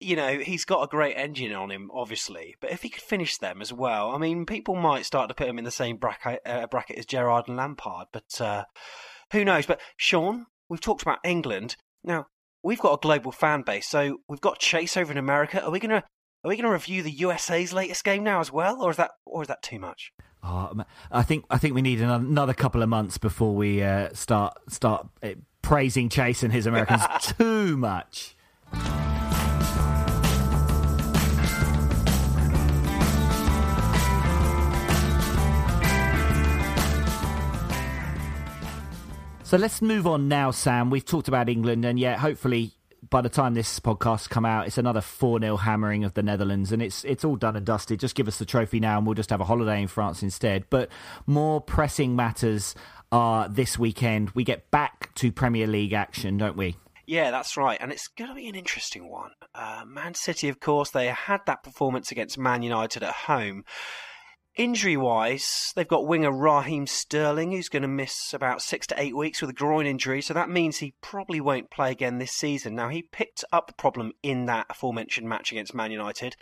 you 0.00 0.16
know, 0.16 0.38
he's 0.38 0.64
got 0.64 0.82
a 0.82 0.88
great 0.88 1.16
engine 1.16 1.52
on 1.52 1.70
him, 1.70 1.90
obviously. 1.92 2.54
But 2.60 2.70
if 2.70 2.82
he 2.82 2.90
could 2.90 3.02
finish 3.02 3.38
them 3.38 3.62
as 3.62 3.72
well, 3.72 4.10
I 4.10 4.18
mean, 4.18 4.44
people 4.44 4.76
might 4.76 5.06
start 5.06 5.28
to 5.28 5.34
put 5.34 5.48
him 5.48 5.58
in 5.58 5.64
the 5.64 5.70
same 5.70 5.96
bracket, 5.96 6.40
uh, 6.44 6.66
bracket 6.66 6.98
as 6.98 7.06
Gerrard 7.06 7.48
and 7.48 7.56
Lampard. 7.56 8.08
But 8.12 8.40
uh, 8.40 8.64
who 9.32 9.44
knows? 9.44 9.66
But 9.66 9.80
Sean, 9.96 10.46
we've 10.68 10.80
talked 10.80 11.02
about 11.02 11.18
England. 11.24 11.76
Now 12.04 12.26
we've 12.62 12.80
got 12.80 12.94
a 12.94 13.00
global 13.00 13.32
fan 13.32 13.62
base, 13.62 13.88
so 13.88 14.18
we've 14.28 14.40
got 14.40 14.58
Chase 14.58 14.96
over 14.96 15.12
in 15.12 15.18
America. 15.18 15.64
Are 15.64 15.70
we 15.70 15.80
gonna 15.80 16.04
are 16.44 16.48
we 16.48 16.56
gonna 16.56 16.72
review 16.72 17.02
the 17.02 17.10
USA's 17.10 17.72
latest 17.72 18.04
game 18.04 18.22
now 18.22 18.40
as 18.40 18.52
well, 18.52 18.82
or 18.82 18.90
is 18.90 18.96
that 18.98 19.12
or 19.24 19.42
is 19.42 19.48
that 19.48 19.62
too 19.62 19.78
much? 19.78 20.12
Oh, 20.42 20.84
I 21.10 21.22
think 21.22 21.44
I 21.48 21.58
think 21.58 21.74
we 21.74 21.82
need 21.82 22.00
another 22.00 22.54
couple 22.54 22.82
of 22.82 22.88
months 22.88 23.18
before 23.18 23.54
we 23.54 23.82
uh, 23.82 24.10
start 24.12 24.58
start 24.68 25.08
uh, 25.22 25.30
praising 25.66 26.08
Chase 26.08 26.44
and 26.44 26.52
his 26.52 26.64
Americans 26.66 27.02
too 27.38 27.76
much. 27.76 28.36
So 39.42 39.56
let's 39.56 39.82
move 39.82 40.06
on 40.06 40.28
now, 40.28 40.52
Sam. 40.52 40.88
We've 40.88 41.04
talked 41.04 41.26
about 41.26 41.48
England, 41.48 41.84
and 41.84 41.98
yet 41.98 42.20
hopefully 42.20 42.70
by 43.10 43.20
the 43.20 43.28
time 43.28 43.54
this 43.54 43.78
podcast 43.80 44.28
come 44.30 44.44
out, 44.44 44.66
it's 44.66 44.78
another 44.78 45.00
4 45.00 45.40
0 45.40 45.56
hammering 45.56 46.04
of 46.04 46.14
the 46.14 46.22
Netherlands, 46.22 46.72
and 46.72 46.82
it's 46.82 47.04
it's 47.04 47.24
all 47.24 47.36
done 47.36 47.56
and 47.56 47.64
dusted. 47.64 48.00
Just 48.00 48.14
give 48.14 48.28
us 48.28 48.38
the 48.38 48.44
trophy 48.44 48.80
now, 48.80 48.98
and 48.98 49.06
we'll 49.06 49.14
just 49.14 49.30
have 49.30 49.40
a 49.40 49.44
holiday 49.44 49.82
in 49.82 49.88
France 49.88 50.22
instead. 50.22 50.64
But 50.70 50.90
more 51.26 51.60
pressing 51.60 52.16
matters 52.16 52.74
are 53.12 53.48
this 53.48 53.78
weekend. 53.78 54.30
We 54.30 54.44
get 54.44 54.70
back 54.70 55.14
to 55.16 55.32
Premier 55.32 55.66
League 55.66 55.92
action, 55.92 56.36
don't 56.38 56.56
we? 56.56 56.76
Yeah, 57.06 57.30
that's 57.30 57.56
right, 57.56 57.78
and 57.80 57.92
it's 57.92 58.08
going 58.08 58.30
to 58.30 58.34
be 58.34 58.48
an 58.48 58.56
interesting 58.56 59.08
one. 59.08 59.30
Uh, 59.54 59.84
Man 59.86 60.14
City, 60.14 60.48
of 60.48 60.58
course, 60.58 60.90
they 60.90 61.06
had 61.06 61.40
that 61.46 61.62
performance 61.62 62.10
against 62.10 62.36
Man 62.36 62.62
United 62.62 63.04
at 63.04 63.12
home. 63.12 63.64
Injury 64.56 64.96
wise, 64.96 65.72
they've 65.76 65.86
got 65.86 66.06
winger 66.06 66.32
Raheem 66.32 66.86
Sterling, 66.86 67.52
who's 67.52 67.68
going 67.68 67.82
to 67.82 67.88
miss 67.88 68.32
about 68.32 68.62
six 68.62 68.86
to 68.88 69.00
eight 69.00 69.14
weeks 69.14 69.40
with 69.40 69.50
a 69.50 69.52
groin 69.52 69.86
injury, 69.86 70.20
so 70.20 70.34
that 70.34 70.48
means 70.48 70.78
he 70.78 70.94
probably 71.00 71.40
won't 71.40 71.70
play 71.70 71.92
again 71.92 72.18
this 72.18 72.32
season. 72.32 72.74
Now, 72.74 72.88
he 72.88 73.02
picked 73.02 73.44
up 73.52 73.66
the 73.66 73.74
problem 73.74 74.12
in 74.22 74.46
that 74.46 74.66
aforementioned 74.70 75.28
match 75.28 75.52
against 75.52 75.74
Man 75.74 75.92
United. 75.92 76.36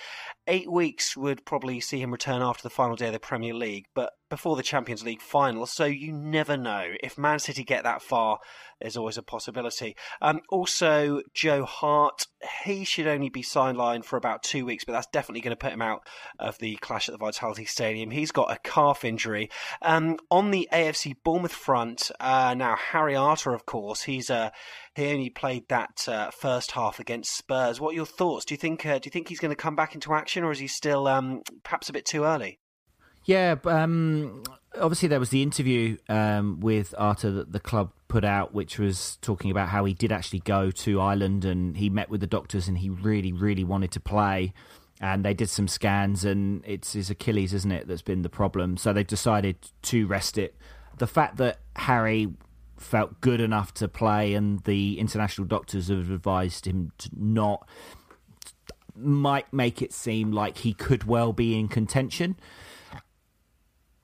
Eight 0.46 0.70
weeks 0.70 1.14
would 1.16 1.44
probably 1.44 1.80
see 1.80 2.00
him 2.00 2.12
return 2.12 2.40
after 2.40 2.62
the 2.62 2.70
final 2.70 2.96
day 2.96 3.08
of 3.08 3.12
the 3.12 3.18
Premier 3.18 3.52
League, 3.52 3.86
but 3.94 4.12
before 4.34 4.56
the 4.56 4.64
Champions 4.64 5.04
League 5.04 5.22
final, 5.22 5.64
so 5.64 5.84
you 5.84 6.12
never 6.12 6.56
know. 6.56 6.94
If 7.04 7.16
Man 7.16 7.38
City 7.38 7.62
get 7.62 7.84
that 7.84 8.02
far, 8.02 8.40
there's 8.80 8.96
always 8.96 9.16
a 9.16 9.22
possibility. 9.22 9.94
Um, 10.20 10.40
also, 10.48 11.22
Joe 11.32 11.64
Hart, 11.64 12.26
he 12.64 12.84
should 12.84 13.06
only 13.06 13.28
be 13.28 13.44
sidelined 13.44 14.04
for 14.04 14.16
about 14.16 14.42
two 14.42 14.66
weeks, 14.66 14.82
but 14.84 14.92
that's 14.92 15.06
definitely 15.12 15.40
going 15.40 15.52
to 15.52 15.56
put 15.56 15.72
him 15.72 15.82
out 15.82 16.08
of 16.40 16.58
the 16.58 16.74
clash 16.78 17.08
at 17.08 17.12
the 17.12 17.18
Vitality 17.18 17.64
Stadium. 17.64 18.10
He's 18.10 18.32
got 18.32 18.50
a 18.50 18.58
calf 18.64 19.04
injury. 19.04 19.50
Um, 19.82 20.18
on 20.32 20.50
the 20.50 20.68
AFC 20.72 21.14
Bournemouth 21.22 21.52
front, 21.52 22.10
uh, 22.18 22.54
now 22.58 22.74
Harry 22.74 23.14
Arter, 23.14 23.54
of 23.54 23.66
course, 23.66 24.02
he's 24.02 24.30
uh, 24.30 24.50
he 24.96 25.12
only 25.12 25.30
played 25.30 25.68
that 25.68 26.08
uh, 26.08 26.32
first 26.32 26.72
half 26.72 26.98
against 26.98 27.36
Spurs. 27.36 27.80
What 27.80 27.92
are 27.92 27.96
your 27.98 28.04
thoughts? 28.04 28.44
Do 28.44 28.54
you 28.54 28.58
think 28.58 28.84
uh, 28.84 28.98
do 28.98 29.06
you 29.06 29.12
think 29.12 29.28
he's 29.28 29.38
going 29.38 29.54
to 29.54 29.62
come 29.62 29.76
back 29.76 29.94
into 29.94 30.12
action, 30.12 30.42
or 30.42 30.50
is 30.50 30.58
he 30.58 30.66
still 30.66 31.06
um, 31.06 31.42
perhaps 31.62 31.88
a 31.88 31.92
bit 31.92 32.04
too 32.04 32.24
early? 32.24 32.58
Yeah, 33.24 33.56
um, 33.64 34.42
obviously 34.78 35.08
there 35.08 35.20
was 35.20 35.30
the 35.30 35.42
interview 35.42 35.96
um, 36.08 36.60
with 36.60 36.94
Arter 36.98 37.30
that 37.30 37.52
the 37.52 37.60
club 37.60 37.92
put 38.08 38.24
out, 38.24 38.54
which 38.54 38.78
was 38.78 39.16
talking 39.22 39.50
about 39.50 39.68
how 39.68 39.84
he 39.84 39.94
did 39.94 40.12
actually 40.12 40.40
go 40.40 40.70
to 40.70 41.00
Ireland 41.00 41.44
and 41.44 41.76
he 41.76 41.90
met 41.90 42.10
with 42.10 42.20
the 42.20 42.26
doctors 42.26 42.68
and 42.68 42.78
he 42.78 42.90
really, 42.90 43.32
really 43.32 43.64
wanted 43.64 43.90
to 43.92 44.00
play. 44.00 44.52
And 45.00 45.24
they 45.24 45.34
did 45.34 45.50
some 45.50 45.68
scans 45.68 46.24
and 46.24 46.62
it's 46.66 46.92
his 46.92 47.10
Achilles, 47.10 47.52
isn't 47.52 47.72
it, 47.72 47.88
that's 47.88 48.02
been 48.02 48.22
the 48.22 48.28
problem. 48.28 48.76
So 48.76 48.92
they've 48.92 49.06
decided 49.06 49.56
to 49.82 50.06
rest 50.06 50.38
it. 50.38 50.54
The 50.98 51.06
fact 51.06 51.36
that 51.38 51.58
Harry 51.76 52.28
felt 52.78 53.20
good 53.20 53.40
enough 53.40 53.72
to 53.74 53.88
play 53.88 54.34
and 54.34 54.62
the 54.64 54.98
international 54.98 55.46
doctors 55.46 55.88
have 55.88 56.10
advised 56.10 56.66
him 56.66 56.92
to 56.98 57.10
not 57.16 57.66
might 58.96 59.52
make 59.52 59.82
it 59.82 59.92
seem 59.92 60.30
like 60.30 60.58
he 60.58 60.72
could 60.72 61.04
well 61.04 61.32
be 61.32 61.58
in 61.58 61.66
contention. 61.66 62.36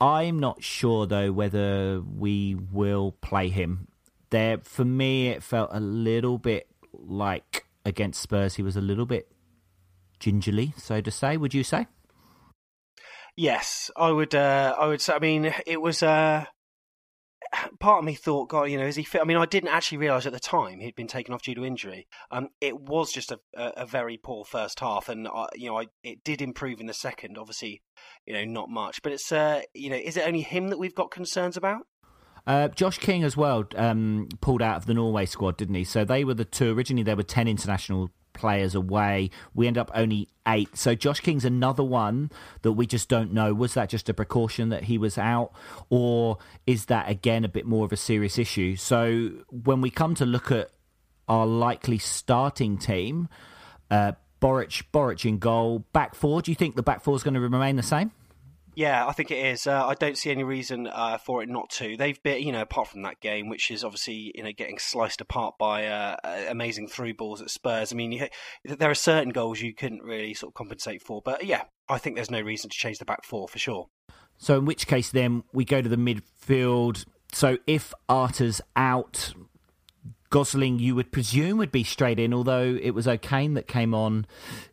I'm 0.01 0.39
not 0.39 0.63
sure 0.63 1.05
though 1.05 1.31
whether 1.31 2.01
we 2.01 2.55
will 2.55 3.11
play 3.21 3.49
him. 3.49 3.87
There, 4.31 4.57
for 4.57 4.83
me, 4.83 5.27
it 5.27 5.43
felt 5.43 5.69
a 5.71 5.79
little 5.79 6.37
bit 6.39 6.67
like 6.91 7.65
against 7.85 8.21
Spurs. 8.21 8.55
He 8.55 8.63
was 8.63 8.75
a 8.75 8.81
little 8.81 9.05
bit 9.05 9.31
gingerly, 10.19 10.73
so 10.77 11.01
to 11.01 11.11
say. 11.11 11.37
Would 11.37 11.53
you 11.53 11.63
say? 11.63 11.87
Yes, 13.35 13.91
I 13.95 14.11
would. 14.11 14.33
Uh, 14.33 14.75
I 14.77 14.87
would 14.87 15.01
say. 15.01 15.13
I 15.13 15.19
mean, 15.19 15.53
it 15.67 15.81
was. 15.81 16.01
Uh, 16.01 16.45
part 17.79 17.99
of 17.99 18.05
me 18.05 18.15
thought, 18.15 18.49
God, 18.49 18.63
you 18.63 18.77
know, 18.77 18.85
is 18.85 18.95
he 18.95 19.03
fit? 19.03 19.21
I 19.21 19.25
mean, 19.25 19.37
I 19.37 19.45
didn't 19.45 19.69
actually 19.69 19.97
realise 19.97 20.25
at 20.25 20.33
the 20.33 20.39
time 20.39 20.79
he'd 20.79 20.95
been 20.95 21.07
taken 21.07 21.33
off 21.33 21.41
due 21.41 21.55
to 21.55 21.65
injury. 21.65 22.07
Um, 22.31 22.49
it 22.59 22.79
was 22.79 23.11
just 23.11 23.31
a, 23.31 23.39
a, 23.55 23.85
very 23.85 24.17
poor 24.17 24.45
first 24.45 24.79
half, 24.79 25.09
and 25.09 25.27
uh, 25.27 25.47
you 25.55 25.69
know, 25.69 25.79
I, 25.79 25.87
it 26.03 26.23
did 26.23 26.41
improve 26.41 26.79
in 26.79 26.87
the 26.87 26.93
second. 26.93 27.37
Obviously, 27.37 27.81
you 28.25 28.33
know, 28.33 28.45
not 28.45 28.69
much, 28.69 29.01
but 29.01 29.11
it's, 29.11 29.31
uh, 29.31 29.61
you 29.73 29.89
know, 29.89 29.97
is 29.97 30.17
it 30.17 30.25
only 30.25 30.41
him 30.41 30.69
that 30.69 30.79
we've 30.79 30.95
got 30.95 31.11
concerns 31.11 31.57
about? 31.57 31.87
Uh, 32.47 32.69
Josh 32.69 32.97
King 32.97 33.23
as 33.23 33.37
well 33.37 33.65
um, 33.75 34.27
pulled 34.39 34.61
out 34.61 34.77
of 34.77 34.85
the 34.85 34.93
Norway 34.93 35.25
squad, 35.25 35.57
didn't 35.57 35.75
he? 35.75 35.83
So 35.83 36.03
they 36.03 36.23
were 36.23 36.33
the 36.33 36.45
two. 36.45 36.73
Originally, 36.75 37.03
there 37.03 37.15
were 37.15 37.23
ten 37.23 37.47
international 37.47 38.09
players 38.33 38.75
away. 38.75 39.29
We 39.53 39.67
end 39.67 39.77
up 39.77 39.91
only 39.93 40.29
eight. 40.47 40.75
So 40.77 40.95
Josh 40.95 41.19
King's 41.19 41.45
another 41.45 41.83
one 41.83 42.31
that 42.61 42.73
we 42.73 42.85
just 42.87 43.09
don't 43.09 43.33
know. 43.33 43.53
Was 43.53 43.73
that 43.75 43.89
just 43.89 44.09
a 44.09 44.13
precaution 44.13 44.69
that 44.69 44.85
he 44.85 44.97
was 44.97 45.17
out, 45.17 45.51
or 45.89 46.37
is 46.65 46.85
that 46.85 47.09
again 47.09 47.45
a 47.45 47.49
bit 47.49 47.65
more 47.65 47.85
of 47.85 47.91
a 47.91 47.97
serious 47.97 48.37
issue? 48.37 48.75
So 48.75 49.31
when 49.49 49.81
we 49.81 49.89
come 49.89 50.15
to 50.15 50.25
look 50.25 50.51
at 50.51 50.71
our 51.27 51.45
likely 51.45 51.97
starting 51.97 52.77
team, 52.77 53.29
uh, 53.89 54.13
Boruc, 54.41 54.83
Boruc 54.91 55.23
in 55.23 55.37
goal, 55.37 55.85
back 55.93 56.15
four. 56.15 56.41
Do 56.41 56.51
you 56.51 56.55
think 56.55 56.75
the 56.75 56.83
back 56.83 57.03
four 57.03 57.15
is 57.15 57.23
going 57.23 57.35
to 57.35 57.39
remain 57.39 57.75
the 57.75 57.83
same? 57.83 58.11
Yeah, 58.81 59.05
I 59.05 59.11
think 59.11 59.29
it 59.29 59.45
is. 59.45 59.67
Uh, 59.67 59.85
I 59.85 59.93
don't 59.93 60.17
see 60.17 60.31
any 60.31 60.43
reason 60.43 60.87
uh, 60.87 61.19
for 61.19 61.43
it 61.43 61.49
not 61.49 61.69
to. 61.73 61.95
They've 61.95 62.21
been, 62.23 62.41
you 62.41 62.51
know, 62.51 62.63
apart 62.63 62.87
from 62.87 63.03
that 63.03 63.19
game, 63.19 63.47
which 63.47 63.69
is 63.69 63.83
obviously, 63.83 64.31
you 64.33 64.41
know, 64.41 64.51
getting 64.57 64.79
sliced 64.79 65.21
apart 65.21 65.53
by 65.59 65.85
uh, 65.85 66.15
amazing 66.49 66.87
through 66.87 67.13
balls 67.13 67.43
at 67.43 67.51
Spurs. 67.51 67.93
I 67.93 67.95
mean, 67.95 68.11
you, 68.11 68.27
there 68.63 68.89
are 68.89 68.95
certain 68.95 69.29
goals 69.29 69.61
you 69.61 69.75
couldn't 69.75 70.01
really 70.01 70.33
sort 70.33 70.49
of 70.49 70.55
compensate 70.55 71.03
for. 71.03 71.21
But 71.23 71.45
yeah, 71.45 71.65
I 71.89 71.99
think 71.99 72.15
there's 72.15 72.31
no 72.31 72.41
reason 72.41 72.71
to 72.71 72.75
change 72.75 72.97
the 72.97 73.05
back 73.05 73.23
four 73.23 73.47
for 73.47 73.59
sure. 73.59 73.85
So, 74.39 74.57
in 74.57 74.65
which 74.65 74.87
case, 74.87 75.11
then 75.11 75.43
we 75.53 75.63
go 75.63 75.83
to 75.83 75.87
the 75.89 75.95
midfield. 75.95 77.05
So, 77.33 77.59
if 77.67 77.93
Arter's 78.09 78.61
out, 78.75 79.35
Gosling, 80.31 80.79
you 80.79 80.95
would 80.95 81.11
presume, 81.11 81.57
would 81.57 81.71
be 81.71 81.83
straight 81.83 82.17
in, 82.17 82.33
although 82.33 82.79
it 82.81 82.91
was 82.91 83.07
O'Kane 83.07 83.53
that 83.53 83.67
came 83.67 83.93
on 83.93 84.25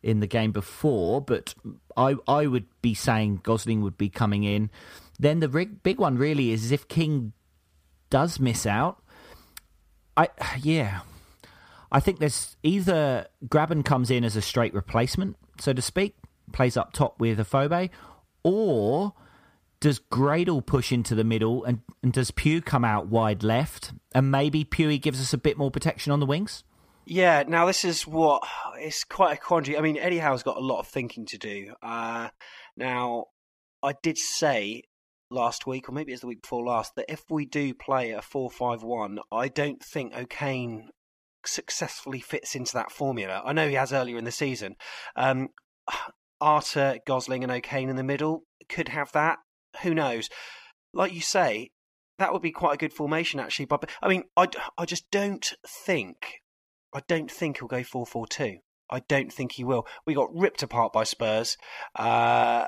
in 0.03 0.21
the 0.21 0.27
game 0.27 0.53
before. 0.53 1.21
But 1.21 1.55
I, 1.97 2.15
I 2.27 2.47
would 2.47 2.67
be 2.81 2.95
saying 2.95 3.41
Gosling 3.43 3.83
would 3.83 3.99
be 3.99 4.09
coming 4.09 4.45
in. 4.45 4.71
Then 5.19 5.41
the 5.41 5.49
big, 5.49 5.99
one 5.99 6.17
really 6.17 6.53
is 6.53 6.71
if 6.71 6.87
King 6.87 7.33
does 8.09 8.39
miss 8.39 8.65
out. 8.67 9.03
I 10.17 10.29
yeah, 10.63 11.01
I 11.91 12.01
think 12.01 12.21
there's 12.21 12.57
either 12.63 13.27
Grabban 13.47 13.85
comes 13.85 14.11
in 14.11 14.25
as 14.25 14.37
a 14.37 14.43
straight 14.43 14.75
replacement, 14.75 15.37
so 15.61 15.73
to 15.73 15.83
speak, 15.83 16.17
plays 16.53 16.77
up 16.77 16.93
top 16.93 17.19
with 17.19 17.39
Afobe, 17.39 17.91
or 18.45 19.13
does 19.81 20.01
Gradel 20.01 20.65
push 20.65 20.93
into 20.93 21.15
the 21.15 21.25
middle 21.25 21.65
and, 21.65 21.81
and 22.03 22.13
does 22.13 22.31
Pugh 22.31 22.61
come 22.61 22.85
out 22.85 23.07
wide 23.07 23.43
left? 23.43 23.93
And 24.15 24.31
maybe 24.31 24.65
Pewey 24.65 24.99
gives 24.99 25.21
us 25.21 25.33
a 25.33 25.39
bit 25.39 25.57
more 25.57 25.71
protection 25.71 26.13
on 26.13 26.21
the 26.21 26.27
wings? 26.27 26.65
Yeah, 27.07 27.45
now 27.47 27.67
this 27.67 27.85
is 27.85 28.07
what 28.07 28.43
it's 28.79 29.05
quite 29.05 29.39
a 29.39 29.41
quandary. 29.41 29.79
I 29.79 29.81
mean, 29.81 29.97
Eddie 29.97 30.19
Howe's 30.19 30.43
got 30.43 30.59
a 30.59 30.65
lot 30.65 30.81
of 30.81 30.89
thinking 30.89 31.25
to 31.27 31.39
do. 31.39 31.75
Uh, 31.83 32.29
now, 32.77 33.27
I 33.83 33.95
did 34.03 34.19
say 34.19 34.83
last 35.31 35.67
week, 35.67 35.89
or 35.89 35.93
maybe 35.93 36.13
it's 36.13 36.21
the 36.21 36.27
week 36.27 36.43
before 36.43 36.65
last, 36.65 36.95
that 36.97 37.07
if 37.09 37.23
we 37.31 37.47
do 37.47 37.73
play 37.73 38.11
a 38.11 38.21
4 38.21 38.51
5 38.51 38.83
1, 38.83 39.19
I 39.33 39.49
don't 39.49 39.83
think 39.83 40.15
O'Kane 40.15 40.91
successfully 41.47 42.21
fits 42.21 42.55
into 42.55 42.75
that 42.75 42.93
formula. 42.93 43.43
I 43.45 43.53
know 43.53 43.69
he 43.69 43.75
has 43.75 43.93
earlier 43.93 44.19
in 44.19 44.25
the 44.25 44.33
season. 44.33 44.77
Um, 45.17 45.49
Arter, 46.41 46.99
Gosling, 47.07 47.43
and 47.43 47.51
O'Kane 47.51 47.89
in 47.89 47.97
the 47.97 48.03
middle 48.03 48.43
could 48.69 48.89
have 48.89 49.13
that 49.13 49.39
who 49.83 49.95
knows? 49.95 50.29
Like 50.93 51.13
you 51.13 51.21
say, 51.21 51.71
that 52.19 52.33
would 52.33 52.43
be 52.43 52.51
quite 52.51 52.75
a 52.75 52.79
good 52.79 52.93
formation 52.93 53.41
actually. 53.41 53.67
But 53.67 53.89
I 54.03 54.09
mean, 54.09 54.25
I, 54.37 54.49
I 54.77 54.85
just 54.85 55.11
don't 55.11 55.53
think, 55.67 56.43
I 56.93 57.01
don't 57.07 57.31
think 57.31 57.59
he'll 57.59 57.69
go 57.69 57.83
four 57.83 58.07
four 58.07 58.27
two. 58.27 58.59
I 58.91 59.01
don't 59.01 59.33
think 59.33 59.53
he 59.53 59.65
will. 59.65 59.87
We 60.07 60.15
got 60.15 60.35
ripped 60.35 60.63
apart 60.63 60.93
by 60.93 61.05
Spurs. 61.05 61.57
Uh, 61.95 62.67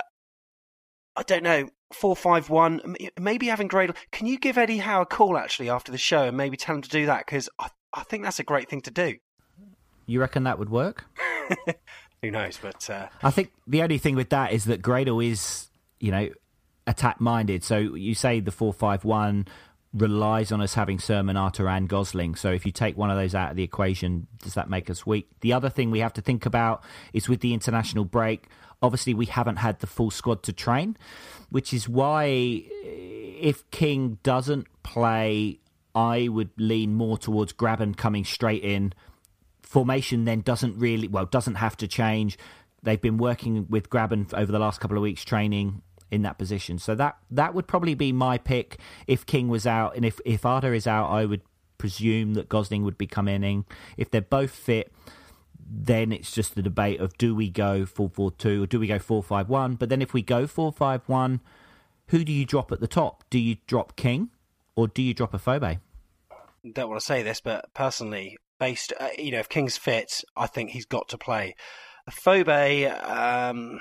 I 1.16 1.22
don't 1.26 1.42
know. 1.42 1.68
Four 1.92 2.14
five 2.14 2.50
one. 2.50 2.96
Maybe 3.18 3.46
having 3.46 3.68
Gradel. 3.68 3.96
Can 4.12 4.26
you 4.26 4.38
give 4.38 4.58
Eddie 4.58 4.78
Howe 4.78 5.02
a 5.02 5.06
call 5.06 5.36
actually 5.36 5.70
after 5.70 5.90
the 5.90 5.98
show 5.98 6.24
and 6.24 6.36
maybe 6.36 6.56
tell 6.56 6.76
him 6.76 6.82
to 6.82 6.88
do 6.88 7.06
that? 7.06 7.26
Because 7.26 7.48
I, 7.58 7.68
I 7.92 8.04
think 8.04 8.22
that's 8.22 8.38
a 8.38 8.44
great 8.44 8.68
thing 8.68 8.82
to 8.82 8.90
do. 8.90 9.16
You 10.06 10.20
reckon 10.20 10.44
that 10.44 10.58
would 10.58 10.70
work? 10.70 11.06
Who 12.22 12.30
knows? 12.30 12.58
But 12.60 12.88
uh... 12.90 13.08
I 13.22 13.30
think 13.30 13.52
the 13.66 13.82
only 13.82 13.98
thing 13.98 14.14
with 14.14 14.30
that 14.30 14.52
is 14.52 14.66
that 14.66 14.82
Gradle 14.82 15.24
is, 15.24 15.68
you 15.98 16.12
know, 16.12 16.28
attack 16.90 17.20
minded. 17.20 17.64
So 17.64 17.78
you 17.78 18.14
say 18.14 18.40
the 18.40 18.50
four 18.50 18.72
five 18.72 19.04
one 19.04 19.46
relies 19.92 20.52
on 20.52 20.60
us 20.60 20.74
having 20.74 20.98
Surman, 20.98 21.36
Arter, 21.36 21.68
and 21.68 21.88
Gosling. 21.88 22.36
So 22.36 22.50
if 22.50 22.64
you 22.64 22.72
take 22.72 22.96
one 22.96 23.10
of 23.10 23.16
those 23.16 23.34
out 23.34 23.50
of 23.50 23.56
the 23.56 23.62
equation, 23.62 24.26
does 24.42 24.54
that 24.54 24.70
make 24.70 24.88
us 24.88 25.04
weak? 25.04 25.28
The 25.40 25.52
other 25.52 25.68
thing 25.68 25.90
we 25.90 26.00
have 26.00 26.12
to 26.14 26.20
think 26.20 26.46
about 26.46 26.82
is 27.12 27.28
with 27.28 27.40
the 27.40 27.54
international 27.54 28.04
break. 28.04 28.46
Obviously, 28.82 29.14
we 29.14 29.26
haven't 29.26 29.56
had 29.56 29.80
the 29.80 29.86
full 29.86 30.10
squad 30.10 30.42
to 30.44 30.52
train, 30.52 30.96
which 31.50 31.72
is 31.72 31.88
why 31.88 32.26
eh, 32.26 32.88
if 33.40 33.68
King 33.70 34.18
doesn't 34.22 34.66
play, 34.82 35.58
I 35.94 36.28
would 36.28 36.50
lean 36.56 36.94
more 36.94 37.18
towards 37.18 37.52
Grabban 37.52 37.96
coming 37.96 38.24
straight 38.24 38.62
in. 38.62 38.92
Formation 39.62 40.24
then 40.24 40.40
doesn't 40.40 40.78
really, 40.78 41.08
well, 41.08 41.26
doesn't 41.26 41.56
have 41.56 41.76
to 41.78 41.88
change. 41.88 42.38
They've 42.82 43.00
been 43.00 43.18
working 43.18 43.66
with 43.68 43.90
Grabban 43.90 44.32
over 44.34 44.50
the 44.50 44.58
last 44.58 44.80
couple 44.80 44.96
of 44.96 45.02
weeks 45.02 45.24
training 45.24 45.82
in 46.10 46.22
that 46.22 46.38
position. 46.38 46.78
So 46.78 46.94
that 46.96 47.16
that 47.30 47.54
would 47.54 47.66
probably 47.66 47.94
be 47.94 48.12
my 48.12 48.38
pick 48.38 48.78
if 49.06 49.26
King 49.26 49.48
was 49.48 49.66
out, 49.66 49.96
and 49.96 50.04
if 50.04 50.20
if 50.24 50.44
Arter 50.44 50.74
is 50.74 50.86
out, 50.86 51.08
I 51.10 51.24
would 51.24 51.42
presume 51.78 52.34
that 52.34 52.48
Gosling 52.48 52.84
would 52.84 52.98
be 52.98 53.06
coming 53.06 53.42
in. 53.42 53.64
If 53.96 54.10
they're 54.10 54.20
both 54.20 54.50
fit, 54.50 54.92
then 55.58 56.12
it's 56.12 56.32
just 56.32 56.54
the 56.54 56.62
debate 56.62 57.00
of 57.00 57.16
do 57.16 57.34
we 57.34 57.48
go 57.48 57.86
four 57.86 58.10
four 58.10 58.30
two 58.32 58.64
or 58.64 58.66
do 58.66 58.80
we 58.80 58.86
go 58.86 58.98
four 58.98 59.22
five 59.22 59.48
one? 59.48 59.76
But 59.76 59.88
then 59.88 60.02
if 60.02 60.12
we 60.12 60.22
go 60.22 60.46
four 60.46 60.72
five 60.72 61.02
one, 61.06 61.40
who 62.08 62.24
do 62.24 62.32
you 62.32 62.44
drop 62.44 62.72
at 62.72 62.80
the 62.80 62.88
top? 62.88 63.24
Do 63.30 63.38
you 63.38 63.56
drop 63.66 63.96
King 63.96 64.30
or 64.76 64.88
do 64.88 65.02
you 65.02 65.14
drop 65.14 65.32
Afobe? 65.32 65.78
Don't 66.72 66.88
want 66.88 67.00
to 67.00 67.06
say 67.06 67.22
this, 67.22 67.40
but 67.40 67.72
personally, 67.72 68.36
based, 68.58 68.92
uh, 69.00 69.08
you 69.18 69.32
know, 69.32 69.38
if 69.38 69.48
King's 69.48 69.78
fit, 69.78 70.22
I 70.36 70.46
think 70.46 70.70
he's 70.70 70.84
got 70.84 71.08
to 71.08 71.18
play. 71.18 71.54
Phobe, 72.10 73.08
um, 73.08 73.80